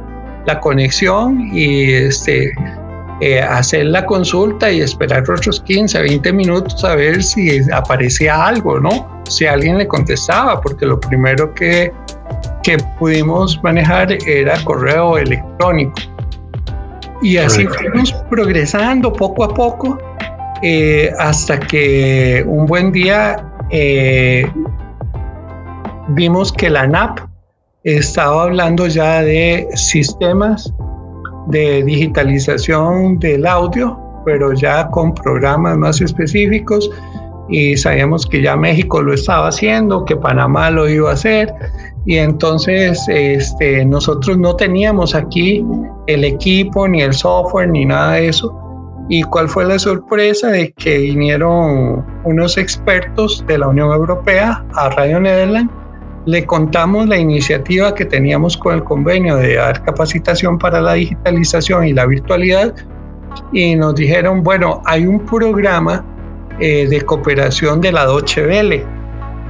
[0.47, 2.53] la, conexión y este,
[3.20, 8.78] eh, hacer la consulta y esperar otros 15, 20 minutos a ver si aparecía algo,
[8.78, 9.22] ¿no?
[9.28, 11.92] Si alguien le contestaba, porque lo primero que,
[12.62, 15.94] que pudimos manejar era correo electrónico.
[17.20, 19.98] Y así fuimos progresando poco a poco
[20.62, 24.48] eh, hasta que un buen día eh,
[26.09, 27.18] vimos que la NAP
[27.83, 30.72] estaba hablando ya de sistemas
[31.49, 36.91] de digitalización del audio, pero ya con programas más específicos.
[37.51, 41.53] Y sabíamos que ya México lo estaba haciendo, que Panamá lo iba a hacer.
[42.05, 45.65] Y entonces este, nosotros no teníamos aquí
[46.07, 48.55] el equipo, ni el software, ni nada de eso.
[49.09, 54.91] ¿Y cuál fue la sorpresa de que vinieron unos expertos de la Unión Europea a
[54.91, 55.71] Radio Nederland
[56.29, 61.87] le contamos la iniciativa que teníamos con el convenio de dar capacitación para la digitalización
[61.87, 62.75] y la virtualidad
[63.51, 66.05] y nos dijeron, bueno, hay un programa
[66.61, 68.85] eh, de cooperación de la Deutsche Welle.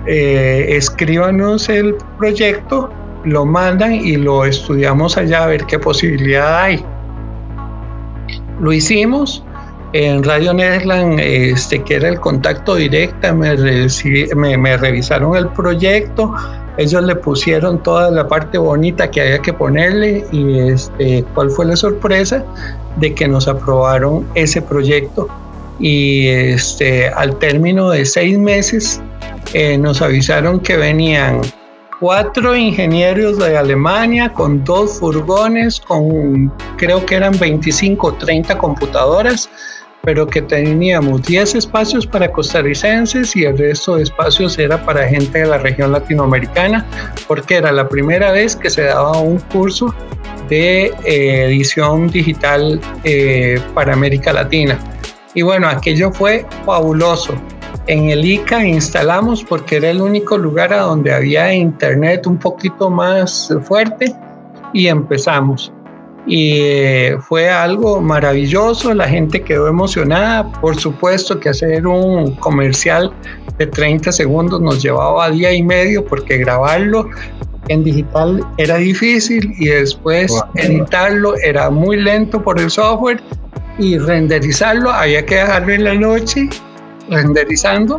[0.07, 2.91] Eh, escríbanos el proyecto,
[3.25, 6.85] lo mandan y lo estudiamos allá a ver qué posibilidad hay.
[8.61, 9.45] Lo hicimos.
[9.95, 16.35] En Radio Nederland, este, que era el contacto directo, me, me revisaron el proyecto,
[16.79, 21.67] ellos le pusieron toda la parte bonita que había que ponerle y este, cuál fue
[21.67, 22.45] la sorpresa
[22.97, 25.29] de que nos aprobaron ese proyecto
[25.81, 29.03] y este, al término de seis meses
[29.55, 31.41] eh, nos avisaron que venían
[32.01, 39.51] cuatro ingenieros de Alemania con dos furgones, con creo que eran 25 o 30 computadoras
[40.09, 45.41] pero que teníamos 10 espacios para costarricenses y el resto de espacios era para gente
[45.41, 46.87] de la región latinoamericana,
[47.27, 49.95] porque era la primera vez que se daba un curso
[50.49, 54.79] de eh, edición digital eh, para América Latina.
[55.35, 57.35] Y bueno, aquello fue fabuloso.
[57.87, 62.89] En el ICA instalamos porque era el único lugar a donde había internet un poquito
[62.89, 64.15] más fuerte
[64.73, 65.71] y empezamos
[66.29, 73.13] y eh, fue algo maravilloso, la gente quedó emocionada, por supuesto que hacer un comercial
[73.57, 77.09] de 30 segundos nos llevaba día y medio porque grabarlo
[77.69, 83.23] en digital era difícil y después editarlo era muy lento por el software
[83.79, 84.91] y renderizarlo.
[84.91, 86.49] Había que dejarlo en la noche
[87.09, 87.99] renderizando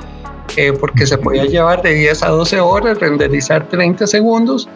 [0.56, 4.70] eh, porque se podía llevar de 10 a 12 horas renderizar 30 segundos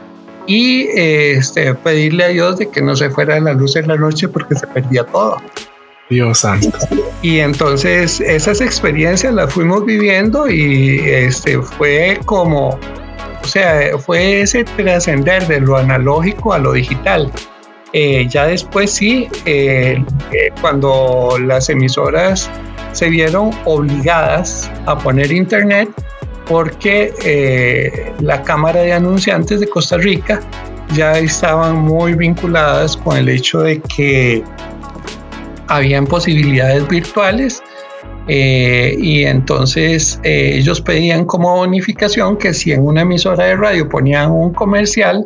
[0.47, 4.27] y este, pedirle a Dios de que no se fuera la luz en la noche
[4.27, 5.37] porque se perdía todo.
[6.09, 6.77] Dios santo.
[7.21, 12.79] Y entonces esas experiencias las fuimos viviendo y este, fue como,
[13.41, 17.31] o sea, fue ese trascender de lo analógico a lo digital.
[17.93, 22.49] Eh, ya después sí, eh, eh, cuando las emisoras
[22.91, 25.89] se vieron obligadas a poner internet,
[26.47, 30.41] porque eh, la Cámara de Anunciantes de Costa Rica
[30.93, 34.43] ya estaban muy vinculadas con el hecho de que
[35.67, 37.63] habían posibilidades virtuales
[38.27, 43.89] eh, y entonces eh, ellos pedían como bonificación que si en una emisora de radio
[43.89, 45.25] ponían un comercial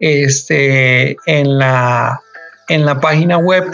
[0.00, 2.20] este, en, la,
[2.68, 3.64] en la página web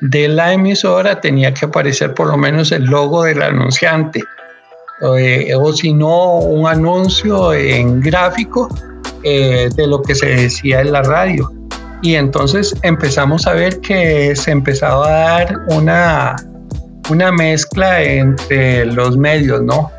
[0.00, 4.22] de la emisora tenía que aparecer por lo menos el logo del anunciante
[5.02, 8.68] eh, o si no un anuncio en gráfico
[9.24, 11.50] eh, de lo que se decía en la radio.
[12.02, 16.36] Y entonces empezamos a ver que se empezaba a dar una,
[17.10, 19.90] una mezcla entre los medios, ¿no?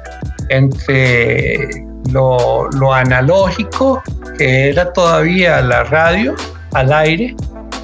[0.50, 1.70] Entre
[2.12, 4.02] lo, lo analógico
[4.38, 6.36] que era todavía la radio
[6.74, 7.36] al aire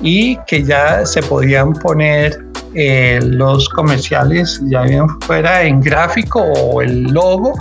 [0.01, 6.81] y que ya se podían poner eh, los comerciales ya bien fuera en gráfico o
[6.81, 7.53] el logo,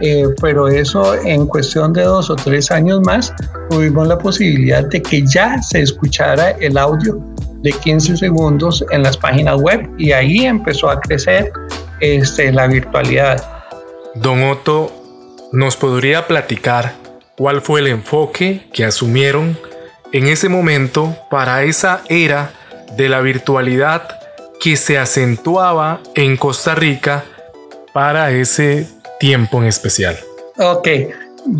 [0.00, 3.32] eh, pero eso en cuestión de dos o tres años más
[3.70, 7.18] tuvimos la posibilidad de que ya se escuchara el audio
[7.62, 11.52] de 15 segundos en las páginas web y ahí empezó a crecer
[12.00, 13.62] este, la virtualidad.
[14.16, 14.92] Don Otto,
[15.52, 16.94] ¿nos podría platicar
[17.36, 19.56] cuál fue el enfoque que asumieron
[20.12, 22.52] en ese momento para esa era
[22.96, 24.21] de la virtualidad
[24.62, 27.24] que se acentuaba en Costa Rica
[27.92, 28.86] para ese
[29.18, 30.16] tiempo en especial.
[30.56, 30.88] Ok,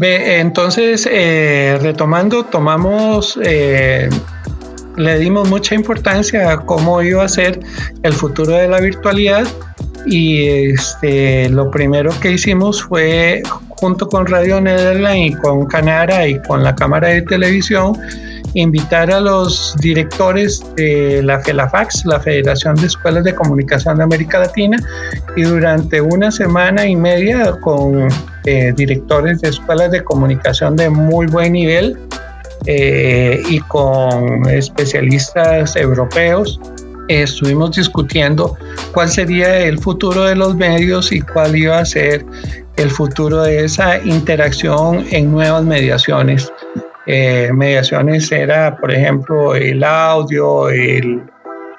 [0.00, 4.08] entonces eh, retomando, tomamos, eh,
[4.96, 7.58] le dimos mucha importancia a cómo iba a ser
[8.04, 9.48] el futuro de la virtualidad
[10.06, 16.40] y este, lo primero que hicimos fue junto con Radio Netherlands y con Canara y
[16.42, 17.98] con la Cámara de Televisión
[18.54, 24.40] invitar a los directores de la FELAFAX, la Federación de Escuelas de Comunicación de América
[24.40, 24.78] Latina,
[25.36, 28.08] y durante una semana y media con
[28.44, 31.96] eh, directores de escuelas de comunicación de muy buen nivel
[32.66, 36.60] eh, y con especialistas europeos,
[37.08, 38.56] estuvimos discutiendo
[38.92, 42.24] cuál sería el futuro de los medios y cuál iba a ser
[42.76, 46.50] el futuro de esa interacción en nuevas mediaciones
[47.06, 51.22] eh, mediaciones era, por ejemplo, el audio, el,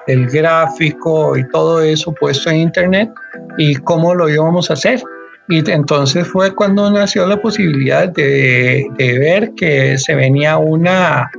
[0.06, 3.10] el, gráfico y todo eso puesto en Internet
[3.56, 5.02] y cómo lo íbamos a hacer.
[5.48, 11.30] Y entonces fue cuando nació la posibilidad de, de ver que se venía una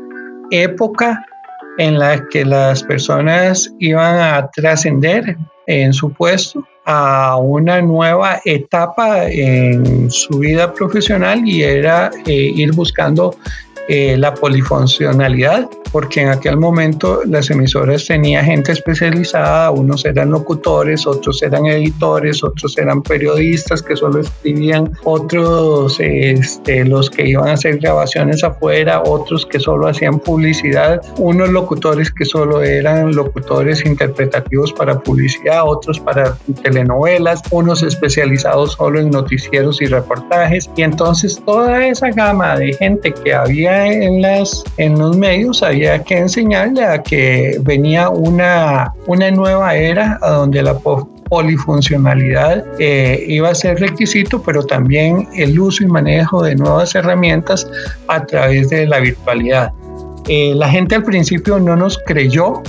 [0.52, 1.26] época
[1.78, 5.36] en la que las personas iban a trascender
[5.68, 12.74] en su puesto a una nueva etapa en su vida profesional y era eh, ir
[12.74, 13.36] buscando
[13.88, 21.06] eh, la polifuncionalidad, porque en aquel momento las emisoras tenían gente especializada, unos eran locutores,
[21.06, 27.54] otros eran editores, otros eran periodistas que solo escribían, otros este, los que iban a
[27.54, 34.74] hacer grabaciones afuera, otros que solo hacían publicidad, unos locutores que solo eran locutores interpretativos
[34.74, 41.86] para publicidad, otros para telenovelas, unos especializados solo en noticieros y reportajes, y entonces toda
[41.86, 47.02] esa gama de gente que había en, las, en los medios había que enseñarle a
[47.02, 50.78] que venía una, una nueva era a donde la
[51.30, 57.68] polifuncionalidad eh, iba a ser requisito, pero también el uso y manejo de nuevas herramientas
[58.08, 59.72] a través de la virtualidad.
[60.28, 62.62] Eh, la gente al principio no nos creyó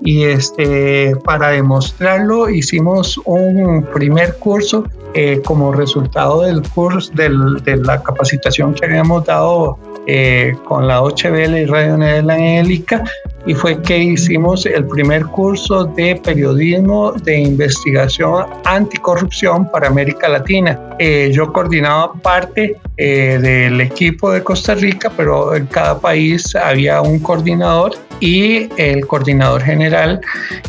[0.00, 8.02] y este, para demostrarlo hicimos un primer curso eh, como resultado del curso de la
[8.02, 13.02] capacitación que habíamos dado eh, con la OCBL y Radio Angélica
[13.46, 20.78] y fue que hicimos el primer curso de periodismo de investigación anticorrupción para América Latina.
[20.98, 27.02] Eh, yo coordinaba parte eh, del equipo de Costa Rica, pero en cada país había
[27.02, 30.20] un coordinador y el coordinador general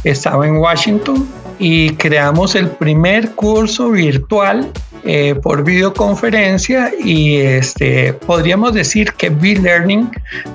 [0.04, 1.28] estaba en Washington
[1.60, 4.70] y creamos el primer curso virtual
[5.08, 10.10] eh, por videoconferencia y este, podríamos decir que B-Learning,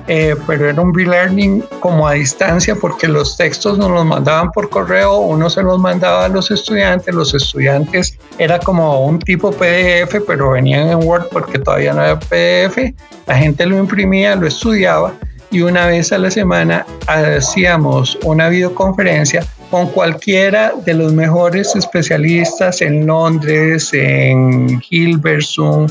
[0.09, 4.69] eh, pero era un B-Learning como a distancia porque los textos nos los mandaban por
[4.69, 10.21] correo, uno se los mandaba a los estudiantes, los estudiantes era como un tipo PDF,
[10.27, 12.93] pero venían en Word porque todavía no era PDF,
[13.27, 15.13] la gente lo imprimía, lo estudiaba
[15.49, 22.81] y una vez a la semana hacíamos una videoconferencia con cualquiera de los mejores especialistas
[22.81, 25.87] en Londres, en Hilversum,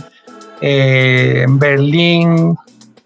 [0.61, 2.57] en Berlín,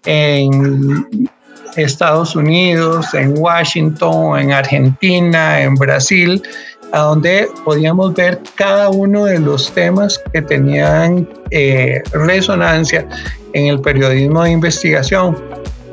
[0.05, 1.29] en
[1.77, 6.43] Estados Unidos, en Washington, en Argentina, en Brasil,
[6.91, 13.07] a donde podíamos ver cada uno de los temas que tenían eh, resonancia
[13.53, 15.37] en el periodismo de investigación.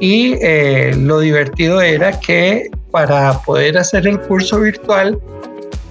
[0.01, 5.19] Y eh, lo divertido era que para poder hacer el curso virtual,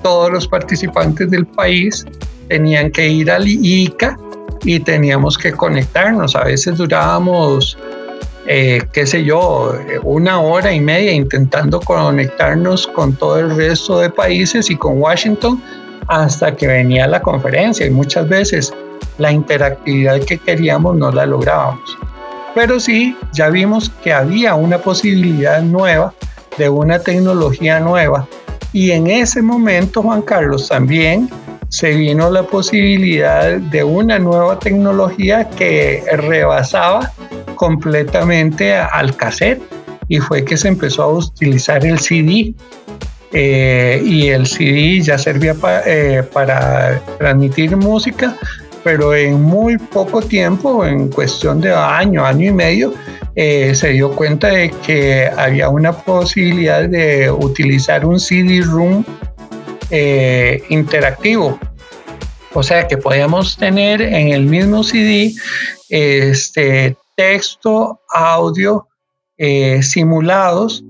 [0.03, 2.05] todos los participantes del país
[2.47, 4.17] tenían que ir al ICA
[4.63, 6.35] y teníamos que conectarnos.
[6.35, 7.77] A veces durábamos,
[8.45, 14.09] eh, qué sé yo, una hora y media intentando conectarnos con todo el resto de
[14.09, 15.61] países y con Washington
[16.07, 18.73] hasta que venía la conferencia y muchas veces
[19.17, 21.97] la interactividad que queríamos no la lográbamos.
[22.53, 26.13] Pero sí, ya vimos que había una posibilidad nueva
[26.61, 28.27] de una tecnología nueva.
[28.71, 31.27] Y en ese momento, Juan Carlos, también
[31.69, 37.11] se vino la posibilidad de una nueva tecnología que rebasaba
[37.55, 39.61] completamente al cassette
[40.07, 42.53] y fue que se empezó a utilizar el CD.
[43.33, 45.55] Eh, y el CD ya servía
[45.85, 48.35] eh, para transmitir música,
[48.83, 52.93] pero en muy poco tiempo, en cuestión de año, año y medio,
[53.35, 59.03] eh, se dio cuenta de que había una posibilidad de utilizar un CD-ROOM
[60.69, 61.59] interactivo.
[62.53, 65.33] O sea que podíamos tener en el mismo CD
[65.89, 68.87] este, texto, audio,
[69.37, 70.83] eh, simulados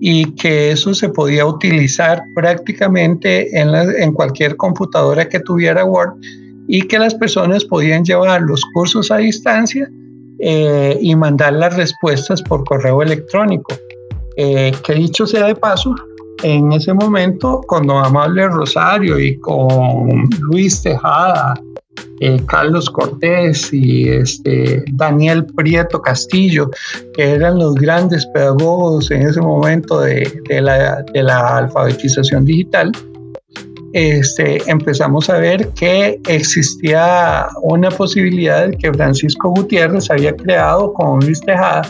[0.00, 6.14] y que eso se podía utilizar prácticamente en, en cualquier computadora que tuviera Word
[6.68, 9.90] y que las personas podían llevar los cursos a distancia
[10.38, 13.74] eh, y mandar las respuestas por correo electrónico.
[14.36, 15.94] Eh, que dicho sea de paso,
[16.44, 21.54] en ese momento con Don Amable Rosario y con Luis Tejada
[22.20, 26.68] eh, Carlos Cortés y este, Daniel Prieto Castillo,
[27.14, 32.90] que eran los grandes pedagogos en ese momento de, la, de la, alfabetización digital,
[33.92, 41.40] este, empezamos a ver que existía una posibilidad que Francisco Gutiérrez había creado con Luis
[41.40, 41.82] Tejada,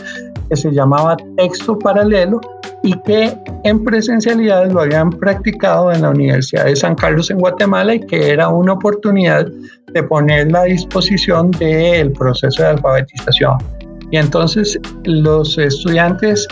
[0.49, 2.39] que se llamaba texto paralelo
[2.83, 7.95] y que en presencialidad lo habían practicado en la Universidad de San Carlos en Guatemala
[7.95, 9.47] y que era una oportunidad
[9.93, 13.57] de ponerla a disposición del proceso de alfabetización.
[14.11, 16.47] Y entonces los estudiantes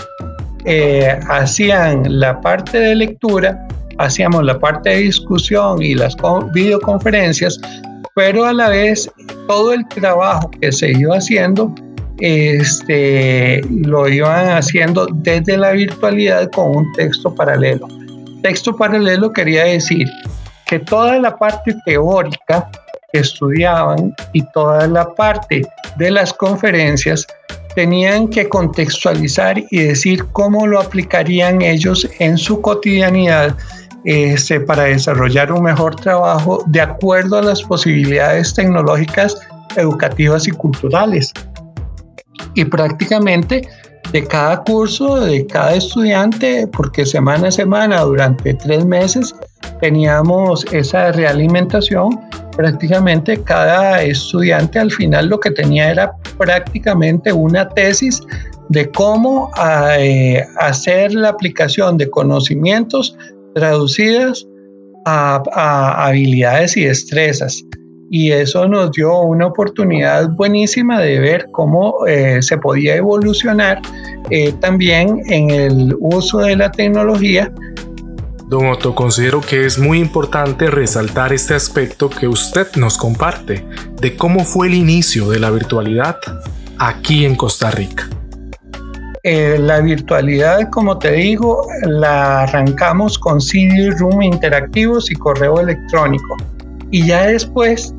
[0.66, 3.68] eh, hacían la parte de lectura,
[4.00, 6.16] hacíamos la parte de discusión y las
[6.54, 7.60] videoconferencias,
[8.16, 9.10] pero a la vez
[9.48, 11.74] todo el trabajo que se iba haciendo
[12.20, 17.88] este, lo iban haciendo desde la virtualidad con un texto paralelo.
[18.42, 20.08] Texto paralelo quería decir
[20.66, 22.70] que toda la parte teórica
[23.12, 25.62] que estudiaban y toda la parte
[25.98, 27.26] de las conferencias
[27.76, 33.56] tenían que contextualizar y decir cómo lo aplicarían ellos en su cotidianidad
[34.08, 39.38] este, para desarrollar un mejor trabajo de acuerdo a las posibilidades tecnológicas,
[39.76, 41.34] educativas y culturales
[42.54, 43.68] y prácticamente
[44.14, 49.36] de cada curso, de cada estudiante, porque semana a semana, durante tres meses,
[49.82, 52.18] teníamos esa realimentación.
[52.56, 58.22] Prácticamente cada estudiante al final lo que tenía era prácticamente una tesis
[58.70, 59.52] de cómo
[60.00, 63.18] eh, hacer la aplicación de conocimientos
[63.58, 64.46] traducidas
[65.06, 67.64] a habilidades y destrezas
[68.10, 73.82] y eso nos dio una oportunidad buenísima de ver cómo eh, se podía evolucionar
[74.30, 77.52] eh, también en el uso de la tecnología.
[78.48, 83.66] Don Otto, considero que es muy importante resaltar este aspecto que usted nos comparte
[84.00, 86.18] de cómo fue el inicio de la virtualidad
[86.78, 88.08] aquí en Costa Rica.
[89.30, 96.38] Eh, la virtualidad, como te digo, la arrancamos con CD-Room interactivos y correo electrónico.
[96.92, 97.94] Y ya después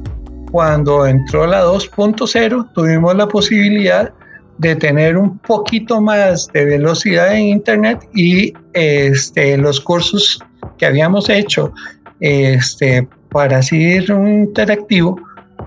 [0.51, 4.11] cuando entró la 2.0 tuvimos la posibilidad
[4.57, 10.39] de tener un poquito más de velocidad en Internet y este, los cursos
[10.79, 11.75] que habíamos hecho
[12.21, 15.21] este, para seguir un interactivo,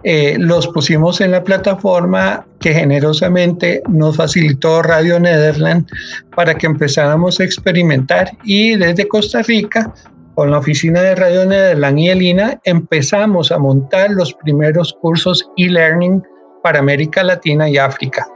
[0.03, 5.87] eh, los pusimos en la plataforma que generosamente nos facilitó Radio Nederland
[6.35, 9.93] para que empezáramos a experimentar y desde Costa Rica
[10.35, 16.23] con la oficina de Radio Nederland y Elina empezamos a montar los primeros cursos e-learning
[16.63, 18.27] para América Latina y África.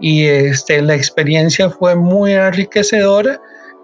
[0.00, 3.40] Y este, la experiencia fue muy enriquecedora,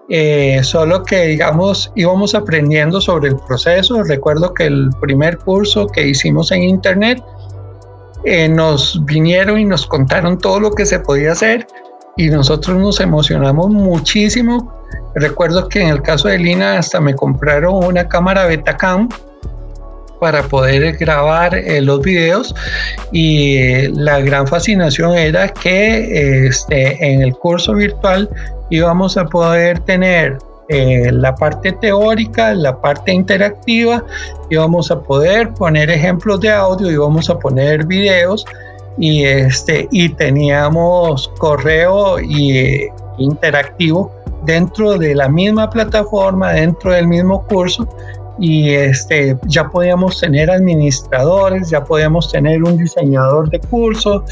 [0.08, 4.02] eh, solo que digamos íbamos aprendiendo sobre el proceso.
[4.02, 7.22] Recuerdo que el primer curso que hicimos en internet
[8.24, 11.66] eh, nos vinieron y nos contaron todo lo que se podía hacer
[12.16, 14.78] y nosotros nos emocionamos muchísimo
[15.14, 19.08] Recuerdo que en el caso de Lina hasta me compraron una cámara Betacam
[20.20, 22.54] para poder grabar eh, los videos
[23.12, 28.28] y eh, la gran fascinación era que este, en el curso virtual
[28.70, 30.38] íbamos a poder tener
[30.68, 34.04] eh, la parte teórica, la parte interactiva,
[34.50, 38.44] íbamos a poder poner ejemplos de audio, íbamos a poner videos.
[39.00, 42.88] Y, este, y teníamos correo y,
[43.18, 44.10] interactivo
[44.44, 47.88] dentro de la misma plataforma, dentro del mismo curso,
[48.38, 54.24] y este, ya podíamos tener administradores, ya podíamos tener un diseñador de curso,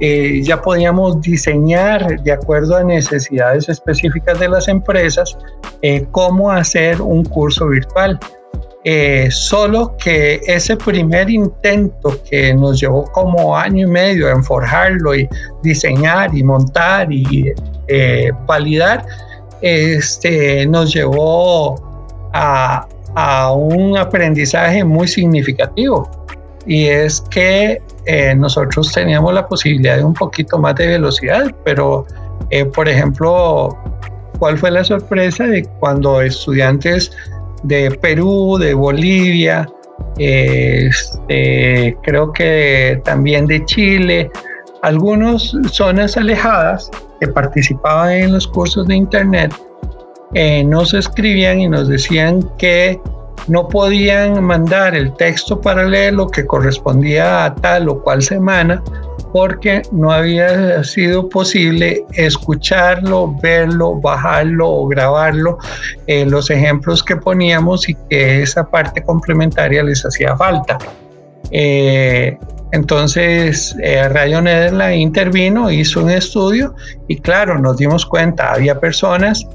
[0.00, 5.36] eh, ya podíamos diseñar de acuerdo a necesidades específicas de las empresas
[5.82, 8.18] eh, cómo hacer un curso virtual.
[8.84, 15.14] eh, solo que ese primer intento que nos llevó como año y medio en forjarlo
[15.14, 15.28] y
[15.62, 17.52] diseñar y montar y
[18.44, 19.06] validar,
[19.60, 21.76] este, nos llevó
[22.32, 26.10] a, a, un aprendizaje muy significativo.
[26.66, 32.06] Y es que eh, nosotros teníamos la posibilidad de un poquito más de velocidad, pero
[32.74, 33.76] por ejemplo,
[34.38, 37.10] ¿cuál fue la sorpresa de cuando estudiantes
[37.62, 39.66] de Perú, de Bolivia,
[40.18, 44.30] este, creo que también de Chile,
[44.82, 46.90] algunas zonas alejadas
[47.20, 49.54] que participaban en los cursos de Internet,
[50.34, 53.00] eh, nos escribían y nos decían que
[53.48, 58.82] no podían mandar el texto paralelo que correspondía a tal o cual semana
[59.32, 65.58] porque no había sido posible escucharlo, verlo, bajarlo o grabarlo,
[66.06, 70.78] eh, los ejemplos que poníamos y que esa parte complementaria les hacía falta.
[71.50, 72.36] Eh,
[72.72, 76.74] entonces, eh, Radio Nederland intervino, hizo un estudio
[77.08, 79.46] y claro, nos dimos cuenta, había personas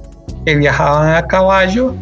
[0.45, 1.93] que viajaban a caballo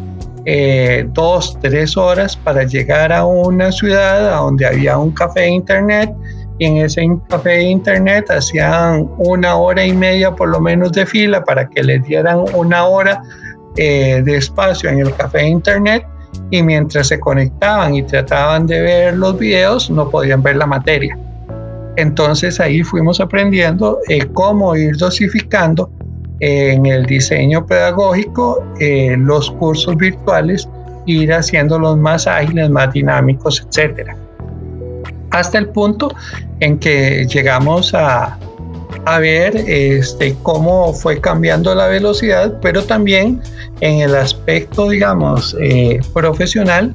[1.12, 6.14] dos, tres horas para llegar a una ciudad donde había un café de internet
[6.58, 11.04] y en ese café de internet hacían una hora y media por lo menos de
[11.04, 13.22] fila para que les dieran una hora
[13.76, 16.06] eh, de espacio en el café de internet
[16.50, 21.18] y mientras se conectaban y trataban de ver los videos no podían ver la materia.
[21.96, 26.05] Entonces ahí fuimos aprendiendo eh, cómo ir dosificando eh,
[26.40, 28.62] en el diseño pedagógico
[29.18, 30.68] los cursos virtuales,
[31.06, 34.16] ir haciéndolos más ágiles, más dinámicos, etcétera.
[35.30, 36.12] Hasta el punto
[36.60, 38.38] en que llegamos a,
[39.20, 43.40] ver este, cómo fue cambiando la velocidad, pero también
[43.80, 46.92] en el aspecto, digamos, eh, profesional,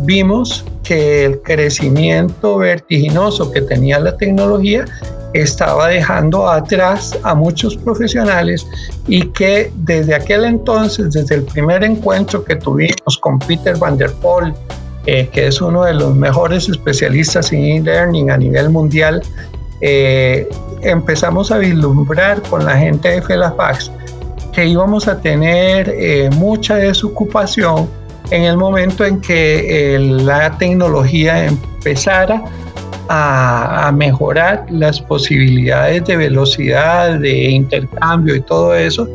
[0.00, 4.84] vimos que el crecimiento vertiginoso que tenía la tecnología
[5.34, 8.66] estaba dejando atrás a muchos profesionales
[9.06, 14.12] y que desde aquel entonces, desde el primer encuentro que tuvimos con Peter Van der
[14.12, 14.54] Poel,
[15.06, 19.22] eh, que es uno de los mejores especialistas en e-learning a nivel mundial,
[19.80, 20.48] eh,
[20.82, 23.90] empezamos a vislumbrar con la gente de Felafax
[24.52, 27.88] que íbamos a tener eh, mucha desocupación
[28.30, 32.44] en el momento en que la tecnología empezara
[33.08, 39.08] a, mejorar las posibilidades de velocidad, de intercambio y todo eso,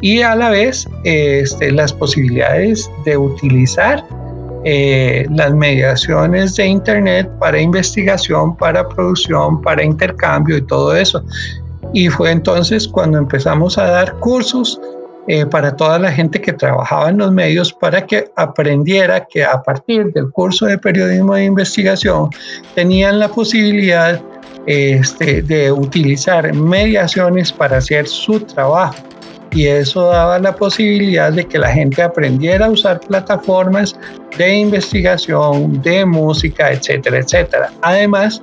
[0.00, 4.04] y a la vez este, las posibilidades de utilizar
[4.64, 11.22] eh, las mediaciones de Internet para investigación, para producción, para intercambio y todo eso.
[11.94, 14.80] Y fue entonces cuando empezamos a dar cursos
[15.30, 19.62] eh, para toda la gente que trabajaba en los medios para que aprendiera que a
[19.62, 22.30] partir del curso de periodismo de investigación
[22.74, 24.20] tenían la posibilidad
[24.64, 28.96] este, de utilizar mediaciones para hacer su trabajo
[29.50, 33.98] y eso daba la posibilidad de que la gente aprendiera a usar plataformas
[34.38, 37.70] de investigación, de música, etcétera, etcétera.
[37.82, 38.42] Además,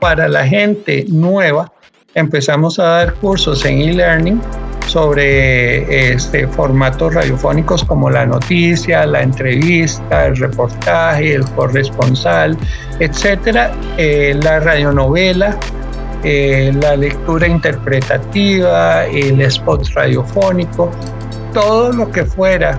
[0.00, 1.72] para la gente nueva,
[2.14, 4.40] empezamos a dar cursos en e-learning
[4.88, 12.56] sobre este, formatos radiofónicos como la noticia, la entrevista, el reportaje, el corresponsal,
[12.98, 15.56] etcétera, eh, la radionovela,
[16.24, 20.90] eh, la lectura interpretativa, el spot radiofónico,
[21.52, 22.78] todo lo que fuera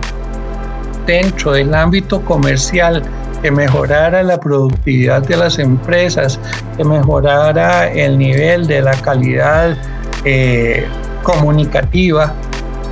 [1.06, 3.04] dentro del ámbito comercial
[3.42, 6.40] que mejorara la productividad de las empresas,
[6.76, 9.78] que mejorara el nivel de la calidad
[10.26, 10.86] eh,
[11.24, 12.34] comunicativa,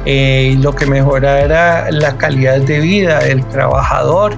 [0.05, 4.35] eh, lo que mejorara la calidad de vida del trabajador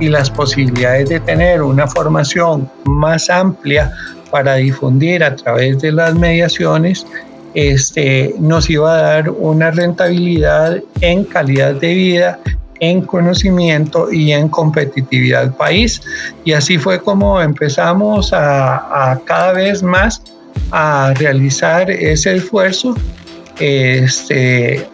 [0.00, 3.92] y las posibilidades de tener una formación más amplia
[4.30, 7.06] para difundir a través de las mediaciones,
[7.54, 12.38] este, nos iba a dar una rentabilidad en calidad de vida,
[12.80, 16.00] en conocimiento y en competitividad país.
[16.44, 20.20] Y así fue como empezamos a, cada vez más
[20.72, 22.96] a realizar ese esfuerzo
[23.62, 24.88] este,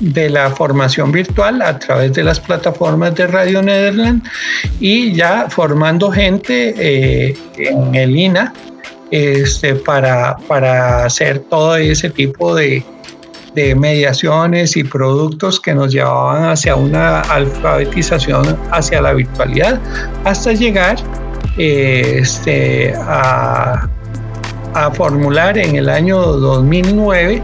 [0.00, 4.22] de la formación virtual a través de las plataformas de Radio Nederland
[4.80, 8.52] y ya formando gente eh, en el INA
[9.12, 12.84] este, para, para hacer todo ese tipo de,
[13.76, 19.78] mediaciones y productos que nos llevaban hacia una alfabetización hacia la virtualidad
[20.24, 20.96] hasta llegar
[21.58, 23.86] este, a,
[24.72, 27.42] a, formular en el año 2009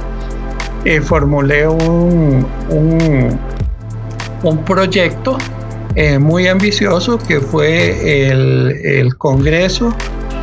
[0.87, 5.37] eh, formulé un, un, proyecto
[5.97, 9.93] eh, muy ambicioso que fue el, el Congreso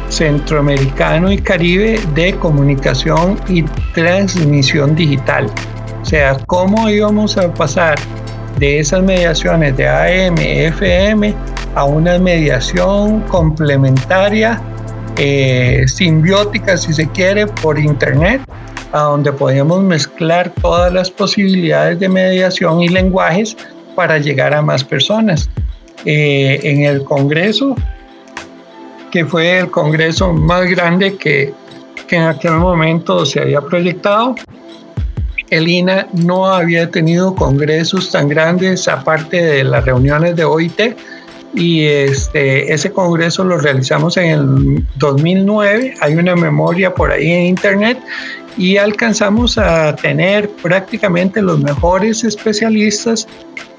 [0.09, 3.63] Centroamericano y Caribe de Comunicación y
[3.93, 5.49] Transmisión Digital.
[6.01, 7.97] O sea, cómo íbamos a pasar
[8.59, 11.33] de esas mediaciones de AM, FM
[11.75, 14.61] a una mediación complementaria,
[15.17, 18.41] eh, simbiótica si se quiere, por Internet,
[18.93, 23.57] a donde podíamos mezclar todas las posibilidades de mediación y lenguajes
[23.95, 25.49] para llegar a más personas.
[26.05, 27.75] Eh, en el Congreso,
[29.11, 31.53] que fue el Congreso más grande que,
[32.07, 34.35] que en aquel momento se había proyectado,
[35.49, 40.95] el INA no había tenido congresos tan grandes aparte de las reuniones de OIT
[41.53, 47.45] y este, ese congreso lo realizamos en el 2009, hay una memoria por ahí en
[47.45, 47.99] internet
[48.57, 53.27] y alcanzamos a tener prácticamente los mejores especialistas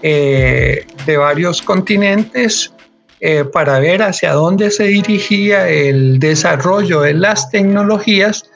[0.03, 2.73] eh, de varios continentes
[3.21, 8.51] eh, para ver hacia dónde se dirigía el desarrollo de las tecnologías,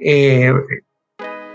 [0.00, 0.52] eh,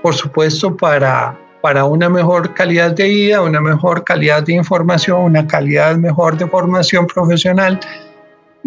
[0.01, 5.45] por supuesto para, para una mejor calidad de vida, una mejor calidad de información, una
[5.45, 7.79] calidad mejor de formación profesional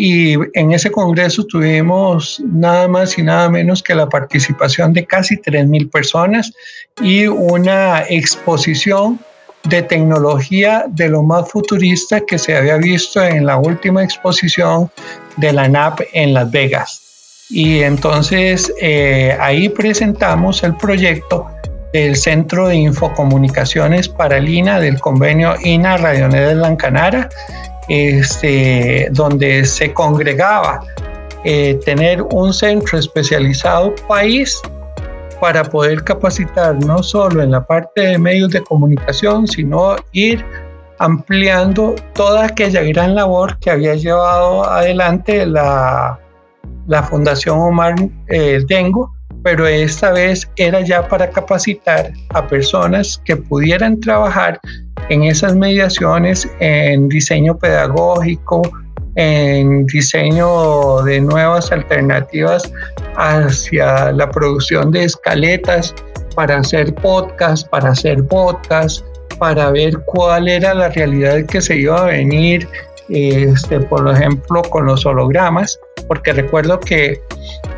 [0.03, 5.37] y en ese congreso tuvimos nada más y nada menos que la participación de casi
[5.37, 6.51] 3.000 personas
[7.03, 9.21] y una exposición
[9.65, 14.91] de tecnología de lo más futurista que se había visto en la última exposición
[15.37, 17.47] de la NAP en Las Vegas.
[17.51, 21.47] Y entonces eh, ahí presentamos el proyecto
[21.93, 27.29] del Centro de Infocomunicaciones para Lina del convenio INA Radionet de Lancanara
[27.91, 30.81] este, donde se congregaba
[31.45, 34.63] eh, tener un centro especializado país
[35.41, 40.45] para poder capacitar no solo en la parte de medios de comunicación, sino ir
[40.99, 46.21] ampliando toda aquella gran labor que había llevado adelante la,
[46.87, 47.95] la Fundación Omar
[48.29, 49.11] eh, Dengo,
[49.43, 54.61] pero esta vez era ya para capacitar a personas que pudieran trabajar
[55.11, 58.63] en esas mediaciones, en diseño pedagógico,
[59.17, 62.73] en diseño de nuevas alternativas
[63.17, 65.95] hacia la producción de escaletas
[66.35, 69.05] para hacer podcast, para hacer podcast,
[69.39, 72.69] para ver cuál era la realidad que se iba a venir,
[73.09, 75.79] este, por ejemplo, con los hologramas,
[76.11, 77.23] porque recuerdo que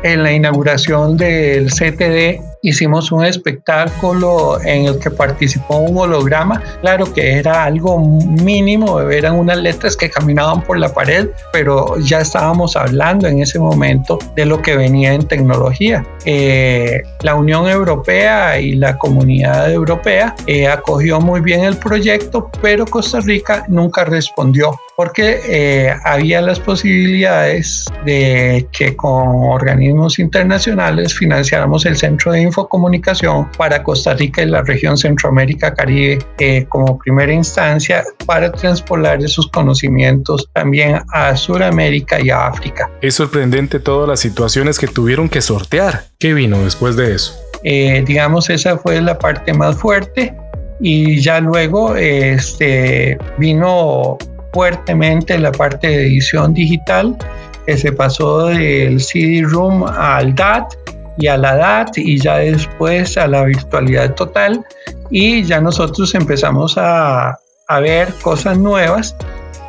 [0.01, 7.13] en la inauguración del CTD hicimos un espectáculo en el que participó un holograma, claro
[7.13, 12.75] que era algo mínimo, eran unas letras que caminaban por la pared, pero ya estábamos
[12.75, 16.03] hablando en ese momento de lo que venía en tecnología.
[16.25, 22.87] Eh, la Unión Europea y la comunidad europea eh, acogió muy bien el proyecto, pero
[22.87, 31.85] Costa Rica nunca respondió porque eh, había las posibilidades de que con organismos internacionales financiáramos
[31.85, 37.33] el centro de infocomunicación para Costa Rica y la región Centroamérica Caribe eh, como primera
[37.33, 42.89] instancia para transpolar esos conocimientos también a Sudamérica y a África.
[43.01, 46.05] Es sorprendente todas las situaciones que tuvieron que sortear.
[46.19, 47.35] ¿Qué vino después de eso?
[47.63, 50.35] Eh, digamos, esa fue la parte más fuerte
[50.79, 54.17] y ya luego este, vino
[54.53, 57.17] fuertemente la parte de edición digital,
[57.65, 60.73] que se pasó del CD-ROOM al DAT
[61.17, 64.63] y a la DAT y ya después a la virtualidad total.
[65.09, 67.37] Y ya nosotros empezamos a,
[67.67, 69.15] a ver cosas nuevas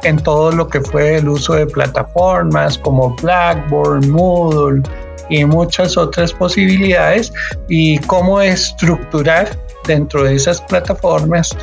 [0.04, 4.82] en todo lo que fue el uso de plataformas como Blackboard, Moodle
[5.30, 7.32] y muchas otras posibilidades
[7.68, 9.48] y cómo estructurar
[9.86, 11.56] dentro de esas plataformas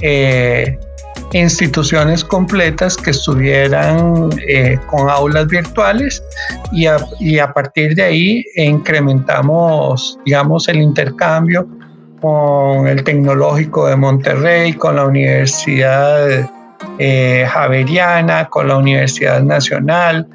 [0.00, 0.78] eh,
[1.34, 6.22] instituciones completas que estuvieran eh, con aulas virtuales
[6.72, 11.66] y a, y a, partir de ahí incrementamos, digamos, el intercambio
[12.20, 16.48] con el Tecnológico de Monterrey, con la Universidad
[16.98, 20.26] eh, Javeriana, con la Universidad Nacional,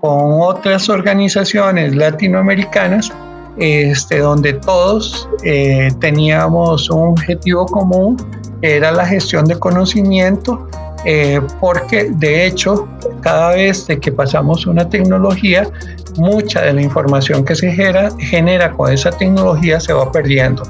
[0.00, 3.10] con otras organizaciones latinoamericanas,
[3.58, 8.16] este, donde todos eh, teníamos un objetivo común
[8.62, 10.68] era la gestión de conocimiento,
[11.04, 12.88] eh, porque de hecho
[13.20, 15.68] cada vez que pasamos una tecnología,
[16.16, 20.62] mucha de la información que se genera, genera con esa tecnología se va perdiendo.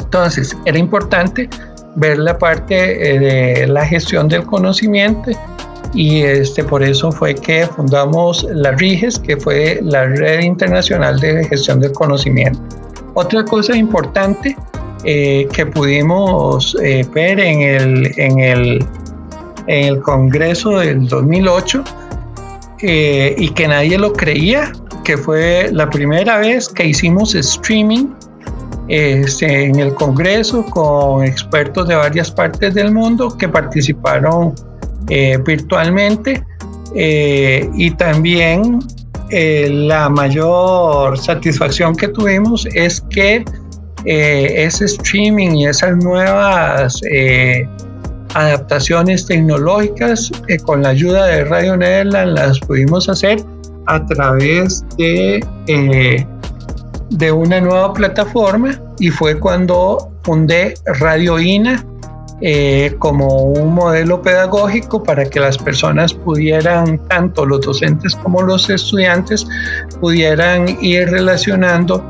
[0.00, 1.48] Entonces, era importante
[1.96, 5.30] ver la parte eh, de la gestión del conocimiento
[5.94, 11.44] y este, por eso fue que fundamos la RIGES, que fue la Red Internacional de
[11.46, 12.60] Gestión del Conocimiento.
[13.14, 14.56] Otra cosa importante
[15.04, 18.86] eh, que pudimos eh, ver en el, en, el,
[19.66, 21.84] en el Congreso del 2008
[22.82, 24.72] eh, y que nadie lo creía,
[25.04, 28.10] que fue la primera vez que hicimos streaming
[28.88, 34.54] este, en el Congreso con expertos de varias partes del mundo que participaron
[35.10, 36.42] eh, virtualmente
[36.94, 38.80] eh, y también
[39.32, 43.44] la mayor satisfacción que tuvimos es que
[44.04, 47.00] ese streaming y esas nuevas
[48.34, 53.42] adaptaciones tecnológicas eh, con la ayuda de Radio Nederland las pudimos hacer
[53.86, 56.26] a través de, eh,
[57.10, 61.84] de una nueva plataforma y fue cuando fundé Radio INA
[62.40, 68.68] eh, como un modelo pedagógico para que las personas pudieran, tanto los docentes como los
[68.70, 69.46] estudiantes,
[70.00, 72.04] pudieran ir relacionando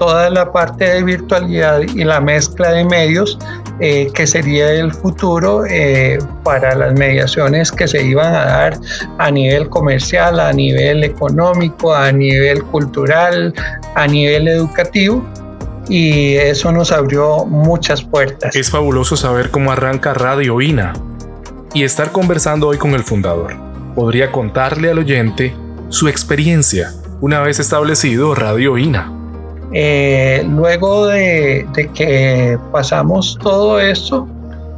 [0.00, 3.38] toda la parte de virtualidad y la mezcla de medios
[3.80, 8.78] eh, que sería el futuro eh, para las mediaciones que se iban a dar
[9.18, 13.52] a nivel comercial, a nivel económico, a nivel cultural,
[13.96, 15.24] a nivel educativo
[15.88, 18.54] y eso nos abrió muchas puertas.
[18.56, 20.92] Es fabuloso saber cómo arranca Radio INA
[21.72, 23.54] y estar conversando hoy con el fundador.
[23.94, 25.54] Podría contarle al oyente
[25.88, 29.12] su experiencia una vez establecido Radio INA.
[29.72, 34.28] Eh, luego de, que pasamos todo esto,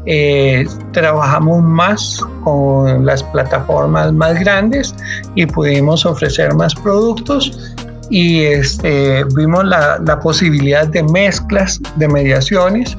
[0.07, 4.95] eh, trabajamos más con las plataformas más grandes
[5.35, 7.75] y pudimos ofrecer más productos
[8.11, 12.97] y este, vimos la, posibilidad de mezclas, de mediaciones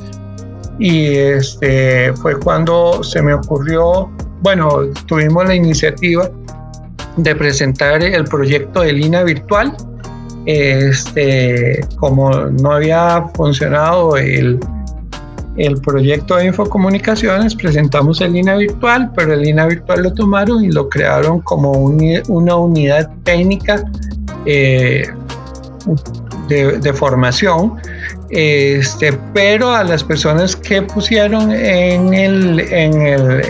[0.80, 6.30] y este, fue cuando se me ocurrió, bueno, tuvimos la iniciativa
[7.16, 9.76] de presentar el proyecto de línea virtual
[10.48, 14.58] este, como no había funcionado el,
[15.58, 20.72] el proyecto de infocomunicaciones, presentamos el línea virtual, pero el línea virtual lo tomaron y
[20.72, 23.84] lo crearon como una unidad técnica
[24.46, 25.04] eh,
[26.48, 27.74] de, formación.
[28.30, 33.42] Este, pero a las personas que pusieron en, el, en, el,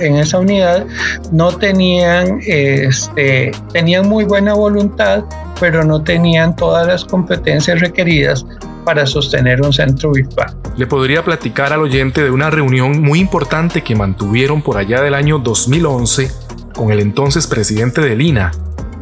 [0.00, 0.86] en, esa unidad
[1.32, 5.24] no tenían, este, tenían muy buena voluntad,
[5.58, 8.46] pero no tenían todas las competencias requeridas
[8.84, 10.56] para sostener un centro virtual.
[10.76, 15.14] Le podría platicar al oyente de una reunión muy importante que mantuvieron por allá del
[15.14, 16.30] año 2011
[16.74, 18.52] con el entonces presidente de Lina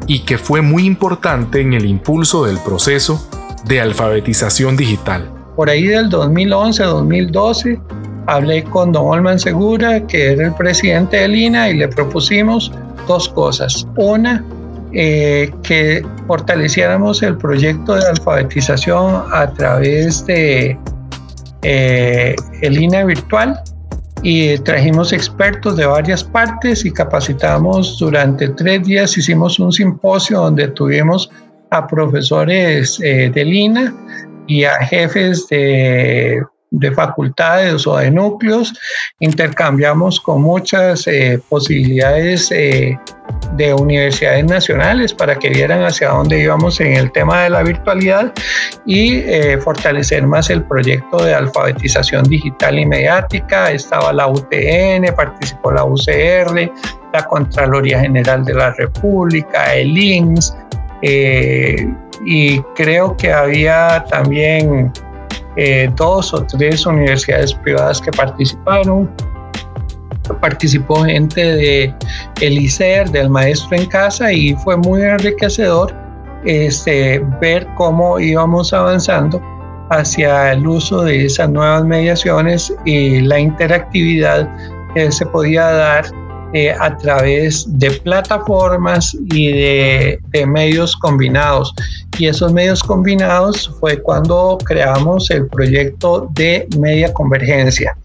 [0.09, 3.25] y que fue muy importante en el impulso del proceso
[3.67, 5.31] de alfabetización digital.
[5.55, 7.81] Por ahí del 2011-2012
[8.27, 12.73] hablé con Don Olman Segura, que era el presidente de Lina, y le propusimos
[13.07, 13.87] dos cosas.
[13.97, 14.45] Una,
[14.93, 20.79] eh, que fortaleciéramos el proyecto de alfabetización a través de
[21.63, 23.61] eh, el INA virtual
[24.23, 30.69] y trajimos expertos de varias partes y capacitamos durante tres días, hicimos un simposio donde
[30.69, 31.31] tuvimos
[31.71, 33.95] a profesores eh, del INA
[34.47, 38.75] y a jefes de de facultades o de núcleos,
[39.21, 42.99] intercambiamos con muchas eh, posibilidades eh,
[43.57, 48.33] de universidades nacionales para que vieran hacia dónde íbamos en el tema de la virtualidad
[48.87, 53.71] y eh, fortalecer más el proyecto de alfabetización digital y mediática.
[53.71, 56.71] Estaba la UTN, participó la UCR,
[57.13, 60.55] la Contraloría General de la República, el INS,
[61.01, 64.93] y creo que había también
[65.59, 69.11] eh, dos o tres universidades privadas que participaron.
[70.41, 71.95] Participó gente de
[72.41, 75.93] el ICER, del maestro en casa, y fue muy enriquecedor
[76.45, 79.43] este, ver cómo íbamos avanzando
[79.91, 84.49] hacia el uso de esas nuevas mediaciones y la interactividad
[84.95, 86.05] que se podía dar
[86.55, 91.75] eh, a través de plataformas y de, medios combinados.
[92.19, 97.97] Y esos medios combinados fue cuando creamos el proyecto de media convergencia.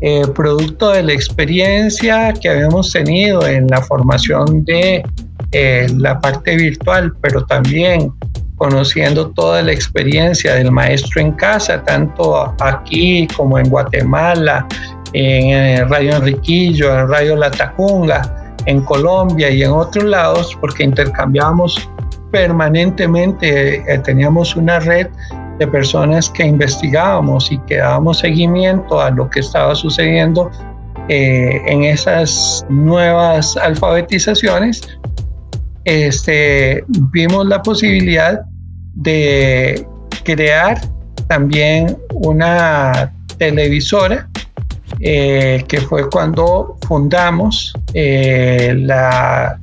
[0.00, 5.02] Eh, producto de la experiencia que habíamos tenido en la formación de
[5.52, 8.12] eh, la parte virtual, pero también
[8.58, 14.66] conociendo toda la experiencia del maestro en casa, tanto aquí como en Guatemala,
[15.12, 21.88] en Radio Enriquillo, en Radio La Tacunga, en Colombia y en otros lados, porque intercambiábamos
[22.30, 25.06] permanentemente, eh, teníamos una red
[25.58, 30.50] de personas que investigábamos y que dábamos seguimiento a lo que estaba sucediendo
[31.08, 34.98] eh, en esas nuevas alfabetizaciones,
[35.84, 38.42] este, vimos la posibilidad
[38.94, 39.86] de
[40.24, 40.78] crear
[41.28, 44.28] también una televisora
[45.00, 49.58] eh, que fue cuando fundamos eh, la,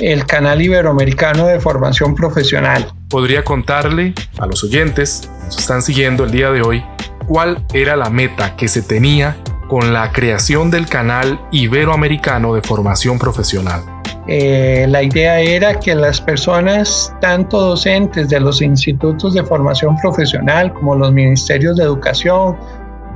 [0.00, 2.86] el canal iberoamericano de formación profesional.
[3.08, 6.84] ¿Podría contarle a los oyentes que nos están siguiendo el día de hoy
[7.26, 9.36] cuál era la meta que se tenía
[9.68, 13.82] con la creación del canal iberoamericano de formación profesional?
[14.26, 20.72] Eh, la idea era que las personas, tanto docentes de los institutos de formación profesional
[20.74, 22.56] como los ministerios de educación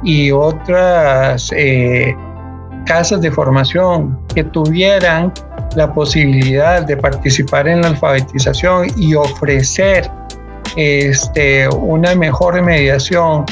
[0.05, 2.15] y otras eh,
[2.87, 5.33] casas de formación que tuvieran
[5.77, 10.11] la posibilidad de participar en la alfabetización y ofrecer
[10.77, 13.45] este, una mejor mediación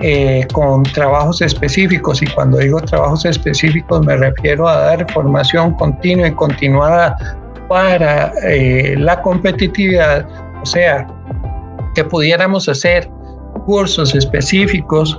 [0.00, 2.22] eh, con trabajos específicos.
[2.22, 7.16] Y cuando digo trabajos específicos me refiero a dar formación continua y continuada
[7.68, 10.26] para eh, la competitividad,
[10.62, 11.06] o sea,
[11.94, 13.08] que pudiéramos hacer
[13.66, 15.18] cursos específicos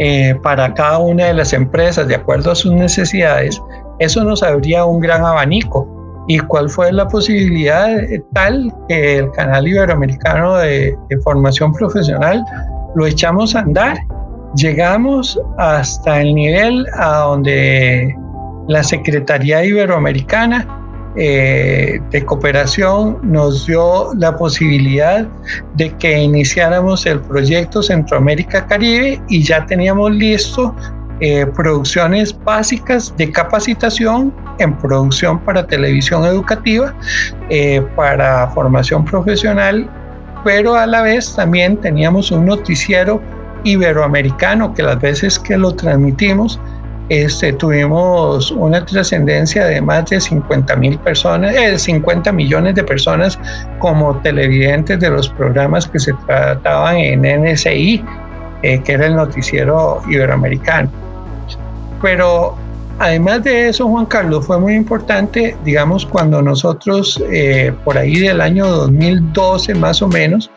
[0.00, 3.60] eh, para cada una de las empresas de acuerdo a sus necesidades,
[4.00, 5.86] eso nos abría un gran abanico.
[6.26, 7.88] ¿Y cuál fue la posibilidad
[8.34, 12.44] tal que el canal iberoamericano de formación profesional
[12.94, 13.98] lo echamos a andar.
[14.56, 18.16] Llegamos hasta el nivel a donde
[18.68, 20.66] la Secretaría Iberoamericana
[21.16, 25.26] eh, de Cooperación nos dio la posibilidad
[25.76, 30.74] de que iniciáramos el proyecto Centroamérica Caribe y ya teníamos listo
[31.20, 36.94] eh, producciones básicas de capacitación en producción para televisión educativa,
[37.50, 39.88] eh, para formación profesional
[40.44, 43.20] pero a la vez también teníamos un noticiero
[43.64, 46.58] iberoamericano que las veces que lo transmitimos
[47.10, 53.38] este, tuvimos una trascendencia de más de 50 mil personas, eh, 50 millones de personas
[53.80, 58.02] como televidentes de los programas que se trataban en NSI,
[58.62, 60.88] eh, que era el noticiero iberoamericano.
[62.00, 62.56] Pero
[63.00, 68.42] Además de eso, Juan Carlos, fue muy importante, digamos, cuando nosotros, eh, por ahí del
[68.42, 70.50] año 2012 más o menos,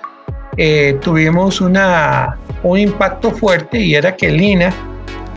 [0.57, 4.73] eh, tuvimos una, un impacto fuerte y era que Lina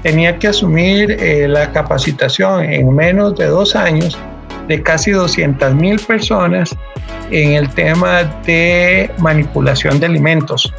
[0.07, 4.17] tenía que asumir eh, la capacitación en menos de dos años
[4.69, 6.77] de casi 200 mil personas
[7.33, 10.73] en el tema de manipulación de alimentos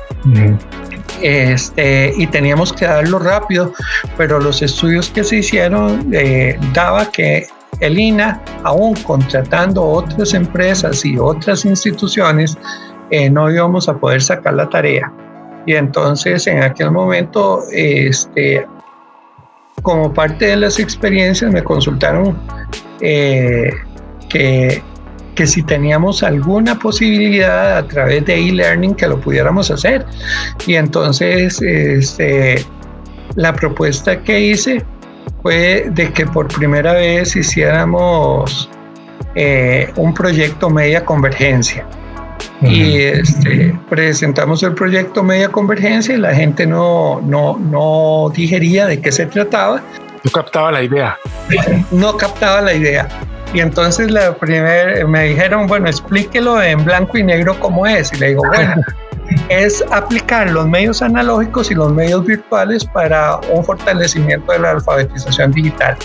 [1.22, 3.74] este, y teníamos que darlo rápido,
[4.16, 7.48] pero los estudios que se hicieron eh, daba que
[7.82, 12.58] el INA, aún contratando otras empresas y otras instituciones,
[13.12, 15.12] eh, no íbamos a poder sacar la tarea.
[15.66, 18.66] Y entonces en aquel momento, este,
[19.82, 22.38] como parte de las experiencias, me consultaron
[23.02, 23.72] eh,
[24.30, 24.82] que
[25.38, 30.04] que si teníamos alguna posibilidad a través de e-learning que lo pudiéramos hacer.
[30.66, 32.66] Y entonces este,
[33.36, 34.84] la propuesta que hice
[35.44, 38.68] fue de que por primera vez hiciéramos
[39.36, 41.86] eh, un proyecto media convergencia.
[42.62, 49.00] Y este, presentamos el proyecto Media Convergencia y la gente no, no, no digería de
[49.00, 49.82] qué se trataba.
[50.24, 51.18] No captaba la idea.
[51.92, 53.08] No captaba la idea.
[53.54, 58.12] Y entonces la primer, me dijeron, bueno, explíquelo en blanco y negro cómo es.
[58.14, 58.82] Y le digo, bueno,
[59.50, 65.52] es aplicar los medios analógicos y los medios virtuales para un fortalecimiento de la alfabetización
[65.52, 65.96] digital.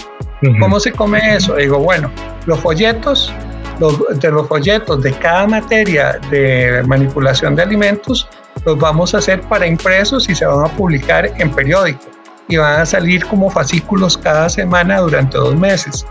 [0.59, 1.55] ¿Cómo se come eso?
[1.55, 2.11] Digo, bueno,
[2.46, 3.32] los folletos,
[3.78, 8.28] de los folletos de cada materia de manipulación de alimentos,
[8.64, 12.00] los vamos a hacer para impresos y se van a publicar en periódico
[12.48, 16.06] y van a salir como fascículos cada semana durante dos meses.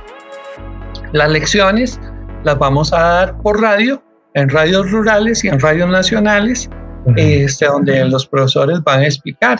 [1.12, 2.00] Las lecciones
[2.44, 4.02] las vamos a dar por radio,
[4.34, 6.70] en radios rurales y en radios nacionales,
[7.16, 9.60] este, donde los profesores van a explicar.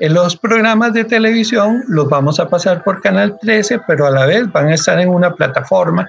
[0.00, 4.26] En los programas de televisión los vamos a pasar por Canal 13, pero a la
[4.26, 6.08] vez van a estar en una plataforma.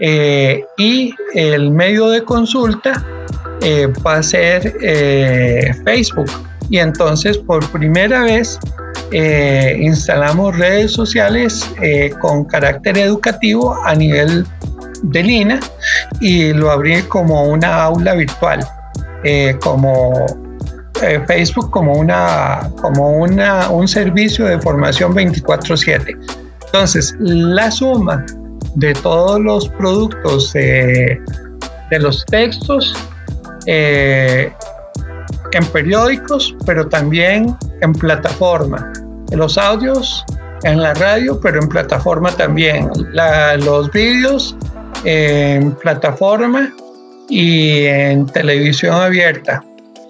[0.00, 3.02] Eh, y el medio de consulta
[3.62, 6.30] eh, va a ser eh, Facebook.
[6.68, 8.58] Y entonces por primera vez
[9.12, 11.64] instalamos redes sociales
[12.20, 14.44] con carácter educativo a nivel
[15.04, 15.60] de Lina
[16.20, 18.66] y lo abrí como una aula virtual,
[19.60, 20.26] como
[21.28, 26.18] Facebook como, una, como una, un servicio de formación 24/7.
[26.66, 28.26] Entonces, la suma
[28.76, 31.20] de todos los productos de
[31.90, 32.94] los textos
[33.66, 34.52] en
[35.72, 38.92] periódicos, pero también en plataforma.
[39.32, 40.24] Los audios
[40.62, 42.90] en la radio, pero en plataforma también.
[43.64, 44.56] los vídeos
[45.04, 46.72] en plataforma
[47.28, 49.62] y en televisión abierta.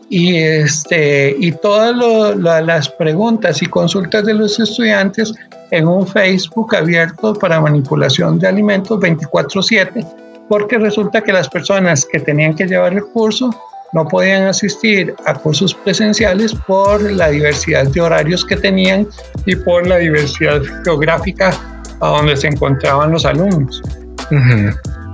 [0.08, 1.96] y, este, y todas
[2.36, 5.34] las preguntas y consultas de los estudiantes
[5.70, 10.06] en un Facebook abierto para manipulación de alimentos 24/7,
[10.48, 13.50] porque resulta que las personas que tenían que llevar el curso
[13.92, 19.06] no podían asistir a cursos presenciales por la diversidad de horarios que tenían
[19.46, 21.52] y por la diversidad geográfica
[22.00, 23.82] a donde se encontraban los alumnos.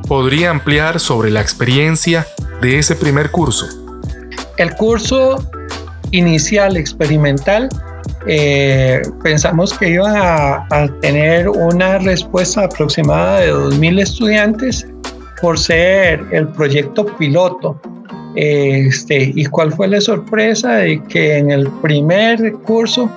[0.09, 2.27] ¿Podría ampliar sobre la experiencia
[2.61, 3.67] de ese primer curso?
[4.57, 5.45] El curso
[6.11, 7.69] inicial experimental
[8.27, 14.87] eh, pensamos que iba a, tener una respuesta aproximada de 2.000 estudiantes
[15.41, 17.81] por ser el proyecto piloto.
[18.37, 20.77] Este, ¿Y cuál fue la sorpresa?
[20.77, 23.11] De que en el primer curso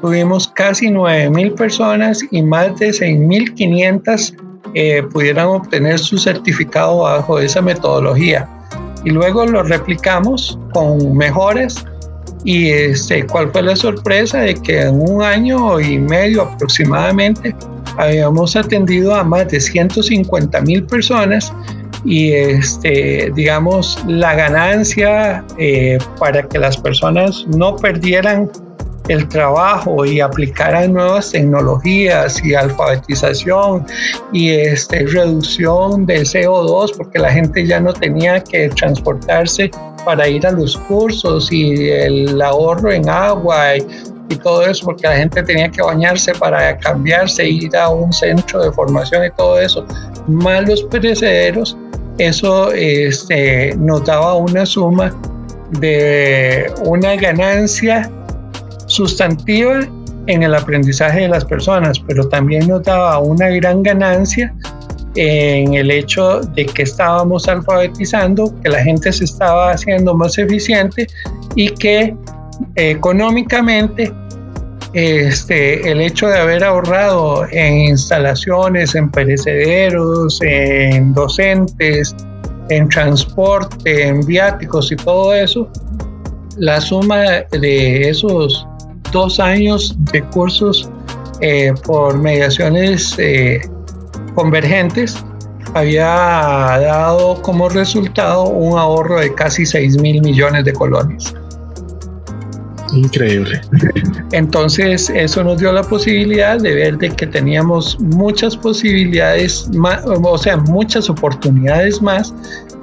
[0.00, 4.34] tuvimos casi 9.000 personas y más de 6.500
[4.74, 8.48] eh, pudieran obtener su certificado bajo esa metodología.
[9.04, 11.84] Y luego lo replicamos con mejoras
[12.44, 17.54] y este, cuál fue la sorpresa de que en un año y medio aproximadamente
[17.96, 21.52] habíamos atendido a más de 150 mil personas
[22.04, 28.50] y este, digamos la ganancia eh, para que las personas no perdieran
[29.08, 33.84] el trabajo y aplicaran nuevas tecnologías y alfabetización
[34.32, 39.70] y este, reducción de CO2 porque la gente ya no tenía que transportarse
[40.04, 43.86] para ir a los cursos y el ahorro en agua y,
[44.44, 48.70] todo eso porque la gente tenía que bañarse para cambiarse, ir a un centro de
[48.70, 49.84] formación y todo eso,
[50.28, 51.76] más los perecederos,
[52.18, 55.12] eso este, nos una suma
[55.80, 58.08] de una ganancia
[58.86, 59.80] sustantiva
[60.26, 64.54] en el aprendizaje de las personas, pero también nos daba una gran ganancia
[65.14, 71.06] en el hecho de que estábamos alfabetizando, que la gente se estaba haciendo más eficiente
[71.56, 72.14] y que
[72.76, 74.12] económicamente
[74.92, 82.14] este, el hecho de haber ahorrado en instalaciones, en perecederos, en docentes,
[82.70, 85.68] en transporte, en viáticos y todo eso,
[86.56, 88.66] la suma de esos
[89.12, 90.90] dos años de cursos
[91.40, 93.60] eh, por mediaciones eh,
[94.34, 95.24] convergentes
[95.74, 101.34] había dado como resultado un ahorro de casi 6 mil millones de colones.
[102.92, 103.60] Increíble.
[104.32, 110.38] Entonces eso nos dio la posibilidad de ver de que teníamos muchas posibilidades, más, o
[110.38, 112.34] sea, muchas oportunidades más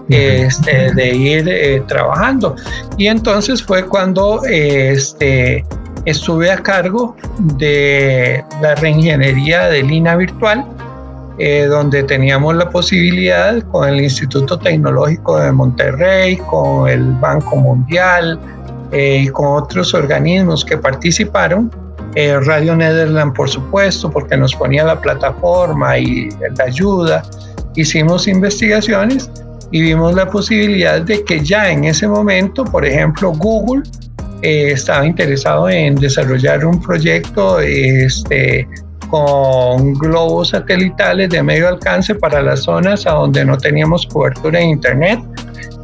[0.10, 2.56] este, de ir eh, trabajando.
[2.98, 5.66] Y entonces fue cuando este,
[6.06, 7.16] estuve a cargo
[7.58, 10.66] de la reingeniería de Lina Virtual,
[11.40, 18.40] eh, donde teníamos la posibilidad con el Instituto Tecnológico de Monterrey, con el Banco Mundial
[18.92, 21.72] eh, y con otros organismos que participaron.
[22.16, 27.24] Eh, Radio Netherland, por supuesto, porque nos ponía la plataforma y la ayuda.
[27.76, 29.30] Hicimos investigaciones
[29.72, 33.84] y vimos la posibilidad de que ya en ese momento, por ejemplo, Google
[34.42, 38.68] eh, estaba interesado en desarrollar un proyecto este,
[39.10, 44.70] con globos satelitales de medio alcance para las zonas a donde no teníamos cobertura en
[44.72, 45.20] Internet.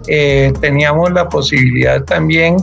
[0.07, 2.57] Eh, teníamos la posibilidad también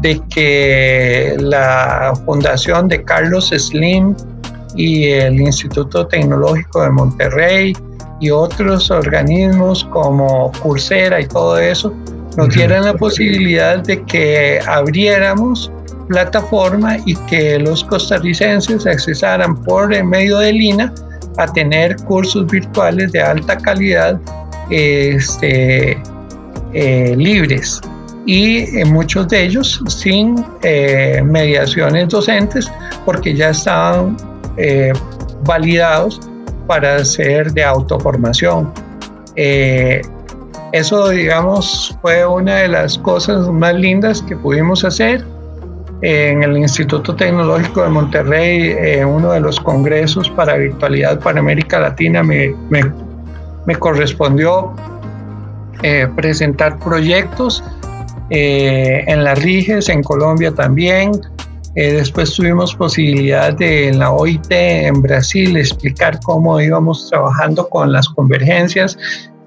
[0.00, 4.14] de que la fundación de Carlos Slim
[4.74, 7.72] y el Instituto Tecnológico de Monterrey
[8.20, 11.92] y otros organismos como Coursera y todo eso
[12.36, 15.70] nos dieran la posibilidad de que abriéramos
[16.10, 20.92] plataforma y que los costarricenses accesaran por medio de Lina
[21.38, 24.20] a tener cursos virtuales de alta calidad
[24.70, 25.96] este,
[26.72, 27.80] eh, libres
[28.26, 32.68] y en muchos de ellos sin eh, mediaciones docentes
[33.04, 34.16] porque ya estaban
[34.56, 34.92] eh,
[35.44, 36.20] validados
[36.66, 38.72] para ser de autoformación.
[40.72, 45.24] Eso, digamos, fue una de las cosas más lindas que pudimos hacer.
[46.02, 51.78] En el Instituto Tecnológico de Monterrey, en uno de los congresos para virtualidad para América
[51.78, 54.74] Latina, me, me, correspondió
[55.82, 57.62] eh, presentar proyectos
[58.30, 61.12] eh, en las RIGES, en Colombia también.
[61.76, 67.92] Eh, después tuvimos posibilidad de en la OIT en Brasil explicar cómo íbamos trabajando con
[67.92, 68.98] las convergencias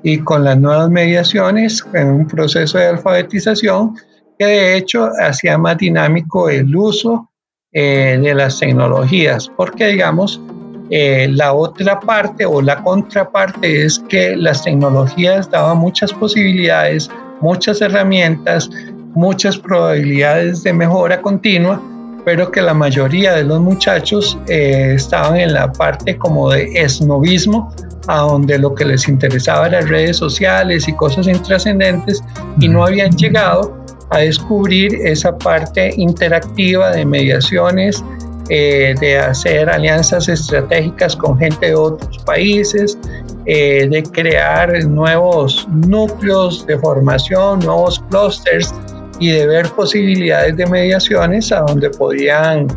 [0.03, 3.95] y con las nuevas mediaciones en un proceso de alfabetización
[4.37, 7.29] que de hecho hacía más dinámico el uso
[7.71, 10.41] eh, de las tecnologías, porque digamos,
[10.89, 17.09] eh, la otra parte o la contraparte es que las tecnologías daban muchas posibilidades,
[17.41, 18.69] muchas herramientas
[19.15, 21.81] muchas probabilidades de mejora continua,
[22.25, 27.73] pero que la mayoría de los muchachos eh, estaban en la parte como de esnovismo,
[28.07, 32.21] a donde lo que les interesaba eran redes sociales y cosas intrascendentes
[32.59, 38.03] y no habían llegado a descubrir esa parte interactiva de mediaciones,
[38.49, 42.97] eh, de hacer alianzas estratégicas con gente de otros países,
[43.45, 48.73] eh, de crear nuevos núcleos de formación, nuevos clusters
[49.19, 52.67] y de ver posibilidades de mediaciones a donde podían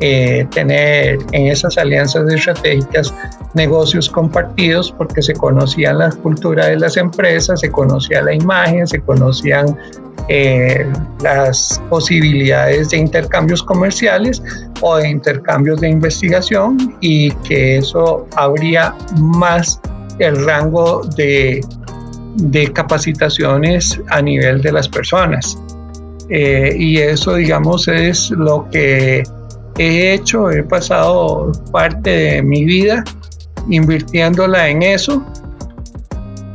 [0.00, 3.14] eh, tener en esas alianzas estratégicas
[3.54, 9.00] negocios compartidos porque se conocían las culturas de las empresas, se conocía la imagen, se
[9.00, 9.76] conocían
[10.28, 10.86] eh,
[11.22, 14.42] las posibilidades de intercambios comerciales
[14.80, 19.80] o de intercambios de investigación y que eso habría más
[20.18, 21.60] el rango de,
[22.36, 25.58] de capacitaciones a nivel de las personas.
[26.30, 29.22] Eh, y eso, digamos, es lo que
[29.78, 33.04] he hecho, he pasado parte de mi vida
[33.68, 35.24] invirtiéndola en eso.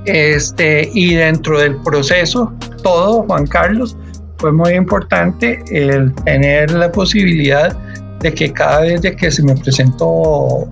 [0.05, 2.53] Este, y dentro del proceso,
[2.83, 3.97] todo, Juan Carlos,
[4.37, 7.75] fue muy importante el tener la posibilidad
[8.19, 10.67] de que cada vez que se me presentó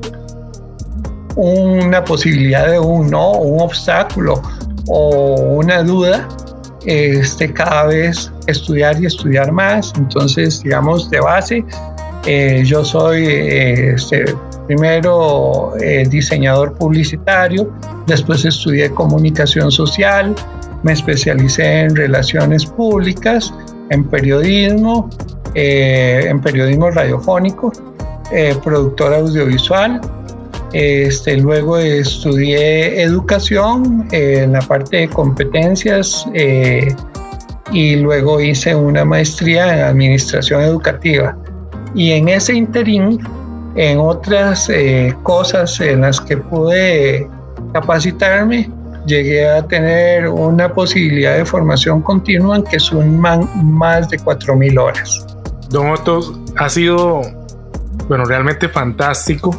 [1.35, 4.41] una posibilidad de un no, un obstáculo
[4.87, 6.27] o una duda,
[6.85, 9.93] este, cada vez estudiar y estudiar más.
[9.97, 11.65] Entonces, digamos, de base,
[12.29, 14.25] eh, yo soy este,
[14.67, 17.71] primero eh, diseñador publicitario,
[18.05, 20.35] después estudié comunicación social,
[20.83, 23.53] me especialicé en relaciones públicas,
[23.91, 25.09] en periodismo,
[25.55, 27.71] eh, en periodismo radiofónico,
[28.61, 30.01] productor audiovisual.
[30.73, 36.25] Este, luego estudié educación en la parte de competencias
[37.71, 41.37] y luego hice una maestría en administración educativa.
[41.95, 43.19] Y en ese interín,
[43.75, 47.27] en otras eh, cosas en las que pude
[47.73, 48.69] capacitarme,
[49.05, 55.25] llegué a tener una posibilidad de formación continua en que suman más de 4.000 horas.
[55.69, 56.21] Don Otto,
[56.57, 57.21] ha sido,
[58.07, 59.55] bueno, realmente fantástico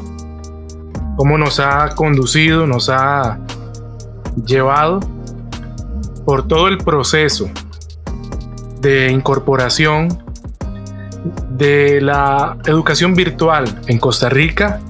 [1.16, 3.39] cómo nos ha conducido, nos ha
[4.47, 5.01] llevado
[6.24, 7.49] por todo el proceso
[8.81, 10.28] de incorporación
[11.51, 14.81] de la educación virtual en Costa Rica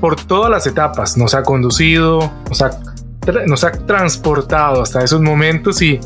[0.00, 1.16] por todas las etapas.
[1.16, 2.70] Nos ha conducido, nos ha,
[3.46, 6.00] nos ha transportado hasta esos momentos y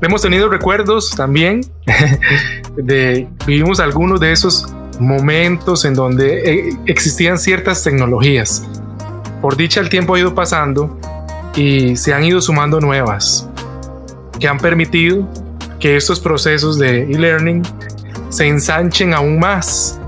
[0.00, 1.60] hemos tenido recuerdos también
[2.76, 8.62] de vivimos algunos de esos momentos en donde eh, existían ciertas tecnologías.
[9.40, 10.98] Por dicha el tiempo ha ido pasando
[11.54, 13.48] y se han ido sumando nuevas
[14.38, 15.28] que han permitido
[15.78, 17.62] que estos procesos de e-learning
[18.32, 20.00] se ensanchen aún más.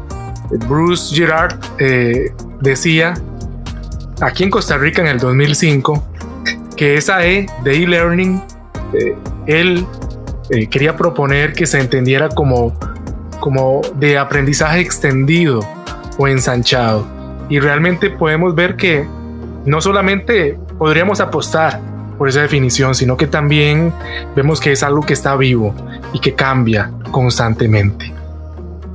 [0.67, 3.15] Bruce Girard eh, decía
[4.21, 6.03] aquí en Costa Rica en el 2005
[6.77, 8.43] que esa E de e-learning,
[8.95, 9.15] eh,
[9.47, 9.87] él
[10.51, 12.79] eh, quería proponer que se entendiera como,
[13.41, 15.61] como de aprendizaje extendido
[16.17, 17.07] o ensanchado.
[17.51, 19.07] Y realmente podemos ver que
[19.67, 21.79] no solamente podríamos apostar
[22.17, 23.93] por esa definición, sino que también
[24.35, 25.75] vemos que es algo que está vivo
[26.15, 28.14] y que cambia constantemente.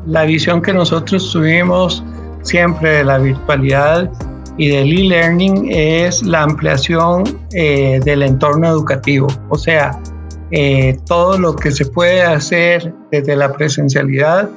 [0.09, 2.03] La visión que nosotros tuvimos
[2.41, 4.11] siempre de la virtualidad
[4.57, 10.01] y del e-learning es la ampliación eh, del entorno educativo, o sea,
[10.49, 14.49] eh, todo lo que se puede hacer desde la presencialidad,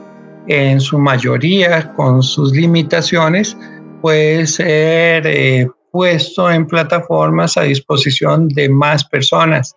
[0.48, 3.54] en su mayoría con sus limitaciones,
[4.00, 9.76] puede ser eh, puesto en plataformas a disposición de más personas.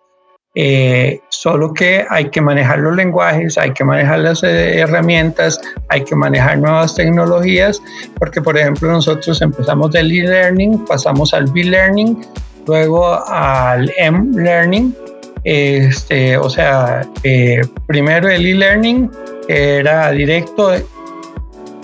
[0.58, 6.02] Eh, solo que hay que manejar los lenguajes, hay que manejar las eh, herramientas, hay
[6.02, 7.82] que manejar nuevas tecnologías,
[8.18, 12.24] porque por ejemplo nosotros empezamos del e-learning, pasamos al B-learning,
[12.66, 14.96] luego al M-learning,
[15.44, 19.10] este, o sea, eh, primero el e-learning
[19.48, 20.72] era directo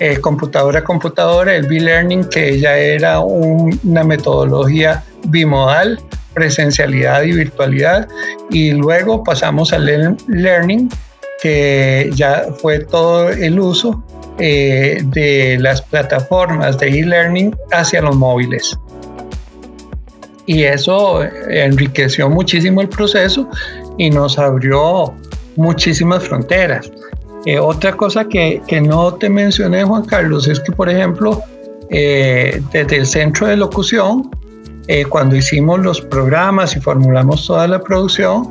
[0.04, 6.00] eh, computadora a computadora, el B-Learning, que ya era una metodología bimodal,
[6.34, 8.08] presencialidad y virtualidad,
[8.50, 10.88] y luego pasamos al Learning,
[11.42, 14.02] que ya fue todo el uso
[14.38, 18.78] eh, de las plataformas de e-learning hacia los móviles.
[20.46, 23.48] Y eso enriqueció muchísimo el proceso
[23.98, 25.14] y nos abrió
[25.56, 26.90] muchísimas fronteras.
[27.44, 31.42] Eh, otra cosa que, que, no te mencioné, Juan Carlos, es que, por ejemplo,
[31.90, 34.30] eh, desde el centro de locución,
[34.88, 38.48] eh, cuando hicimos los programas y formulamos toda la producción,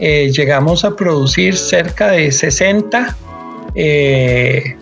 [0.00, 3.16] eh, llegamos a producir cerca de 60
[3.74, 4.76] eh,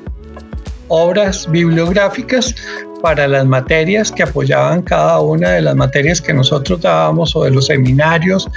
[0.88, 2.54] obras bibliográficas
[3.02, 7.50] para las materias que apoyaban cada una de las materias que nosotros dábamos o de
[7.50, 8.48] los seminarios,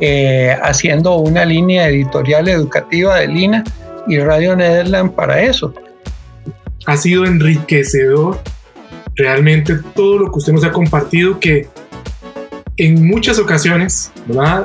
[0.00, 3.64] eh, haciendo una línea editorial educativa de Lina
[4.06, 5.72] y Radio Nederland para eso.
[6.86, 8.38] Ha sido enriquecedor
[9.16, 11.68] realmente todo lo que usted nos ha compartido que
[12.76, 14.12] en muchas ocasiones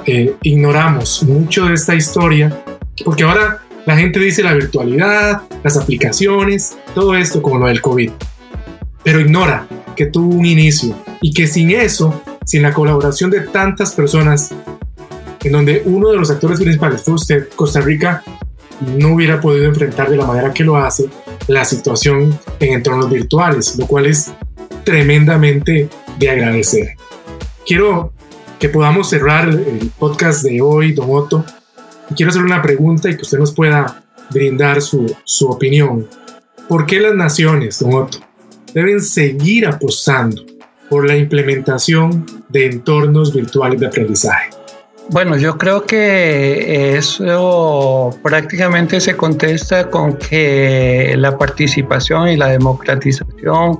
[0.06, 2.64] eh, ignoramos mucho de esta historia
[3.06, 8.12] porque ahora la gente dice la virtualidad, las aplicaciones, todo esto como lo del COVID,
[9.04, 13.94] pero ignora que tuvo un inicio y que sin eso, sin la colaboración de tantas
[13.94, 14.52] personas,
[15.44, 18.24] en donde uno de los actores principales fue usted, Costa Rica,
[18.98, 21.06] no hubiera podido enfrentar de la manera que lo hace
[21.48, 24.32] la situación en entornos virtuales, lo cual es
[24.84, 25.90] tremendamente
[26.20, 27.01] de agradecer.
[27.66, 28.14] Quiero
[28.60, 31.46] que podamos cerrar el podcast de hoy, Don Otto,
[32.10, 36.08] y quiero hacer una pregunta y que usted nos pueda brindar su, su opinión.
[36.68, 38.20] ¿Por qué las naciones, Don Otto,
[38.74, 40.44] deben seguir apostando
[40.90, 44.50] por la implementación de entornos virtuales de aprendizaje?
[45.10, 53.78] Bueno, yo creo que eso prácticamente se contesta con que la participación y la democratización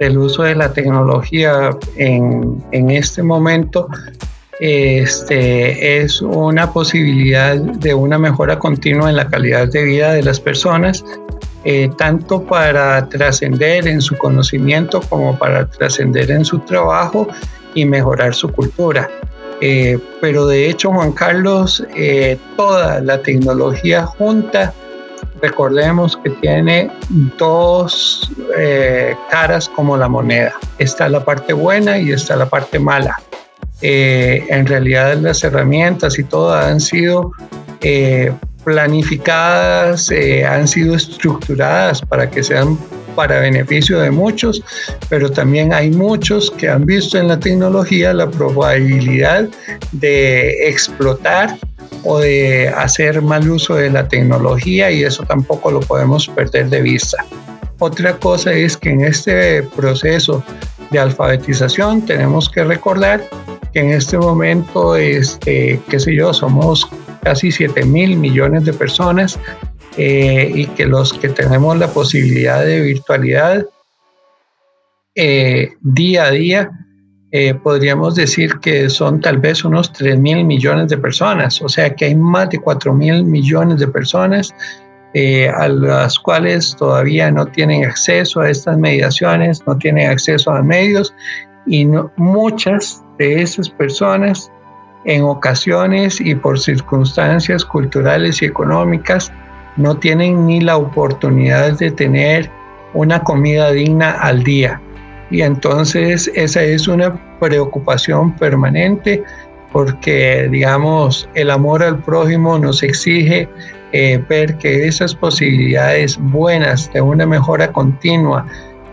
[0.00, 3.88] del uso de la tecnología en, en este momento
[4.64, 10.38] este, es una posibilidad de una mejora continua en la calidad de vida de las
[10.38, 11.04] personas,
[11.64, 17.26] eh, tanto para trascender en su conocimiento como para trascender en su trabajo
[17.74, 19.10] y mejorar su cultura.
[19.60, 24.72] Eh, pero de hecho, Juan Carlos, eh, toda la tecnología junta,
[25.42, 26.90] recordemos que tiene
[27.38, 28.30] dos
[29.30, 30.54] caras como la moneda.
[30.78, 33.16] Está la parte buena y está la parte mala.
[33.82, 37.32] Eh, en realidad las herramientas y todo han sido
[37.80, 38.32] eh,
[38.62, 42.78] planificadas, eh, han sido estructuradas para que sean
[43.16, 44.62] para beneficio de muchos,
[45.08, 49.48] pero también hay muchos que han visto en la tecnología la probabilidad
[49.90, 51.58] de explotar
[52.04, 56.82] o de hacer mal uso de la tecnología y eso tampoco lo podemos perder de
[56.82, 57.24] vista.
[57.78, 60.44] Otra cosa es que en este proceso
[60.90, 63.28] de alfabetización tenemos que recordar
[63.72, 66.88] que en este momento, este, qué sé yo, somos
[67.22, 69.38] casi 7 mil millones de personas
[69.96, 73.66] eh, y que los que tenemos la posibilidad de virtualidad
[75.14, 76.70] eh, día a día,
[77.32, 81.94] eh, podríamos decir que son tal vez unos 3 mil millones de personas, o sea
[81.94, 84.54] que hay más de 4 mil millones de personas
[85.58, 91.14] a las cuales todavía no tienen acceso a estas mediaciones, no tienen acceso a medios
[91.66, 91.86] y
[92.16, 94.50] muchas de esas personas
[95.04, 99.32] en ocasiones y por circunstancias culturales y económicas
[99.76, 102.50] no tienen ni la oportunidad de tener
[102.94, 104.80] una comida digna al día.
[105.32, 109.24] Y entonces esa es una preocupación permanente
[109.72, 113.48] porque, digamos, el amor al prójimo nos exige
[113.92, 118.46] eh, ver que esas posibilidades buenas de una mejora continua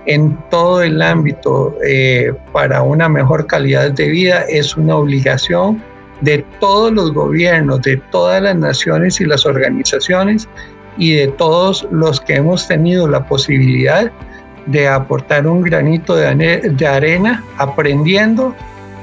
[0.06, 5.84] en todo el ámbito eh, para una mejor calidad de vida es una obligación
[6.22, 10.48] de todos los gobiernos, de todas las naciones y las organizaciones
[10.98, 14.10] y de todos los que hemos tenido la posibilidad
[14.66, 18.56] de aportar un granito de, arena aprendiendo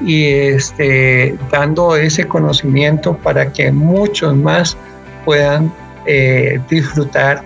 [0.05, 4.77] y este, dando ese conocimiento para que muchos más
[5.25, 5.73] puedan
[6.07, 7.43] eh, disfrutar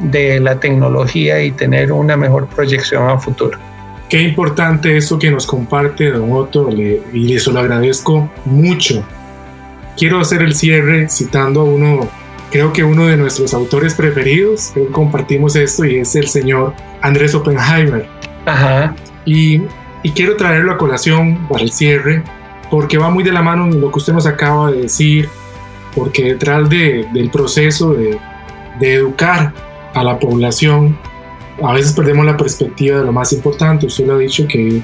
[0.00, 3.58] de la tecnología y tener una mejor proyección a futuro.
[4.08, 9.02] Qué importante eso que nos comparte Don Otto y eso lo agradezco mucho.
[9.96, 12.08] Quiero hacer el cierre citando a uno,
[12.52, 18.06] creo que uno de nuestros autores preferidos, compartimos esto y es el señor Andrés Oppenheimer.
[18.44, 18.94] Ajá.
[19.24, 19.62] Y,
[20.02, 22.22] y quiero traerlo a colación para el cierre
[22.70, 25.28] porque va muy de la mano en lo que usted nos acaba de decir,
[25.94, 28.18] porque detrás de, del proceso de,
[28.78, 29.52] de educar
[29.94, 30.98] a la población,
[31.62, 33.86] a veces perdemos la perspectiva de lo más importante.
[33.86, 34.82] Usted lo ha dicho que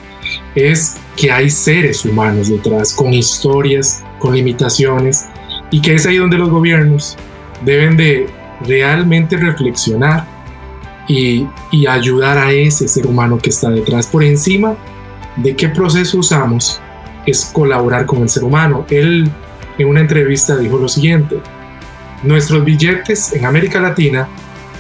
[0.55, 5.27] es que hay seres humanos detrás, con historias, con limitaciones,
[5.71, 7.17] y que es ahí donde los gobiernos
[7.65, 8.27] deben de
[8.67, 10.27] realmente reflexionar
[11.09, 11.47] y,
[11.89, 14.07] ayudar a ese ser humano que está detrás.
[14.07, 14.77] Por encima
[15.37, 16.81] de qué proceso usamos,
[17.27, 18.85] es colaborar con el ser humano.
[18.91, 19.31] Él
[19.79, 21.41] en una entrevista dijo lo siguiente,
[22.23, 24.29] nuestros billetes en América Latina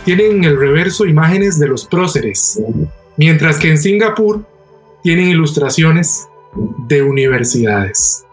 [0.04, 2.60] tienen en el reverso imágenes de los próceres,
[3.16, 4.44] mientras que en Singapur
[5.02, 6.28] tienen ilustraciones
[6.86, 8.24] de universidades.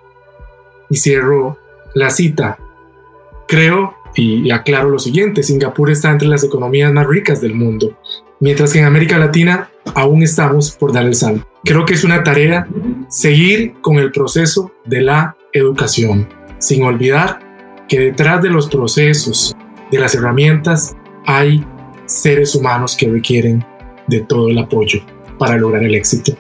[0.89, 1.57] Y cierro
[1.93, 2.57] la cita
[3.47, 7.97] Creo y aclaro lo siguiente, Singapur está entre las economías más ricas del mundo,
[8.39, 11.45] mientras que en América Latina aún estamos por dar el salto.
[11.63, 12.67] Creo que es una tarea
[13.09, 16.27] seguir con el proceso de la educación,
[16.59, 17.39] sin olvidar
[17.87, 19.55] que detrás de los procesos,
[19.91, 21.65] de las herramientas, hay
[22.05, 23.65] seres humanos que requieren
[24.07, 25.01] de todo el apoyo
[25.37, 26.33] para lograr el éxito.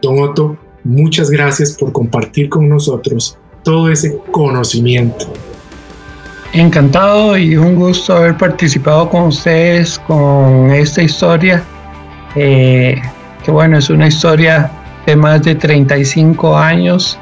[0.00, 5.26] Don Otto, muchas gracias por compartir con nosotros todo ese conocimiento
[6.52, 11.62] Encantado y un gusto haber participado con ustedes con esta historia,
[12.34, 13.00] eh,
[13.44, 14.70] que bueno, es una historia
[15.04, 17.18] de más de 35 años,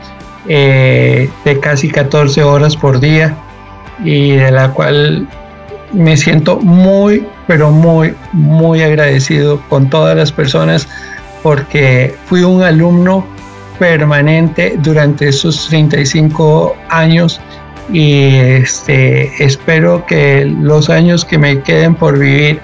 [0.49, 3.37] eh, de casi 14 horas por día
[4.05, 5.27] y de la cual
[5.93, 10.87] me siento muy, pero muy, muy agradecido con todas las personas
[11.43, 13.27] porque fui un alumno
[13.81, 17.41] permanente durante esos 35 años
[17.93, 22.61] y este, espero que los años que me queden por vivir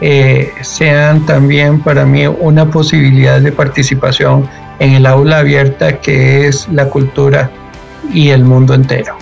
[0.00, 4.48] eh, sean también para mí una posibilidad de participación
[4.78, 7.50] en el aula abierta que es la cultura
[8.12, 9.15] y el mundo entero.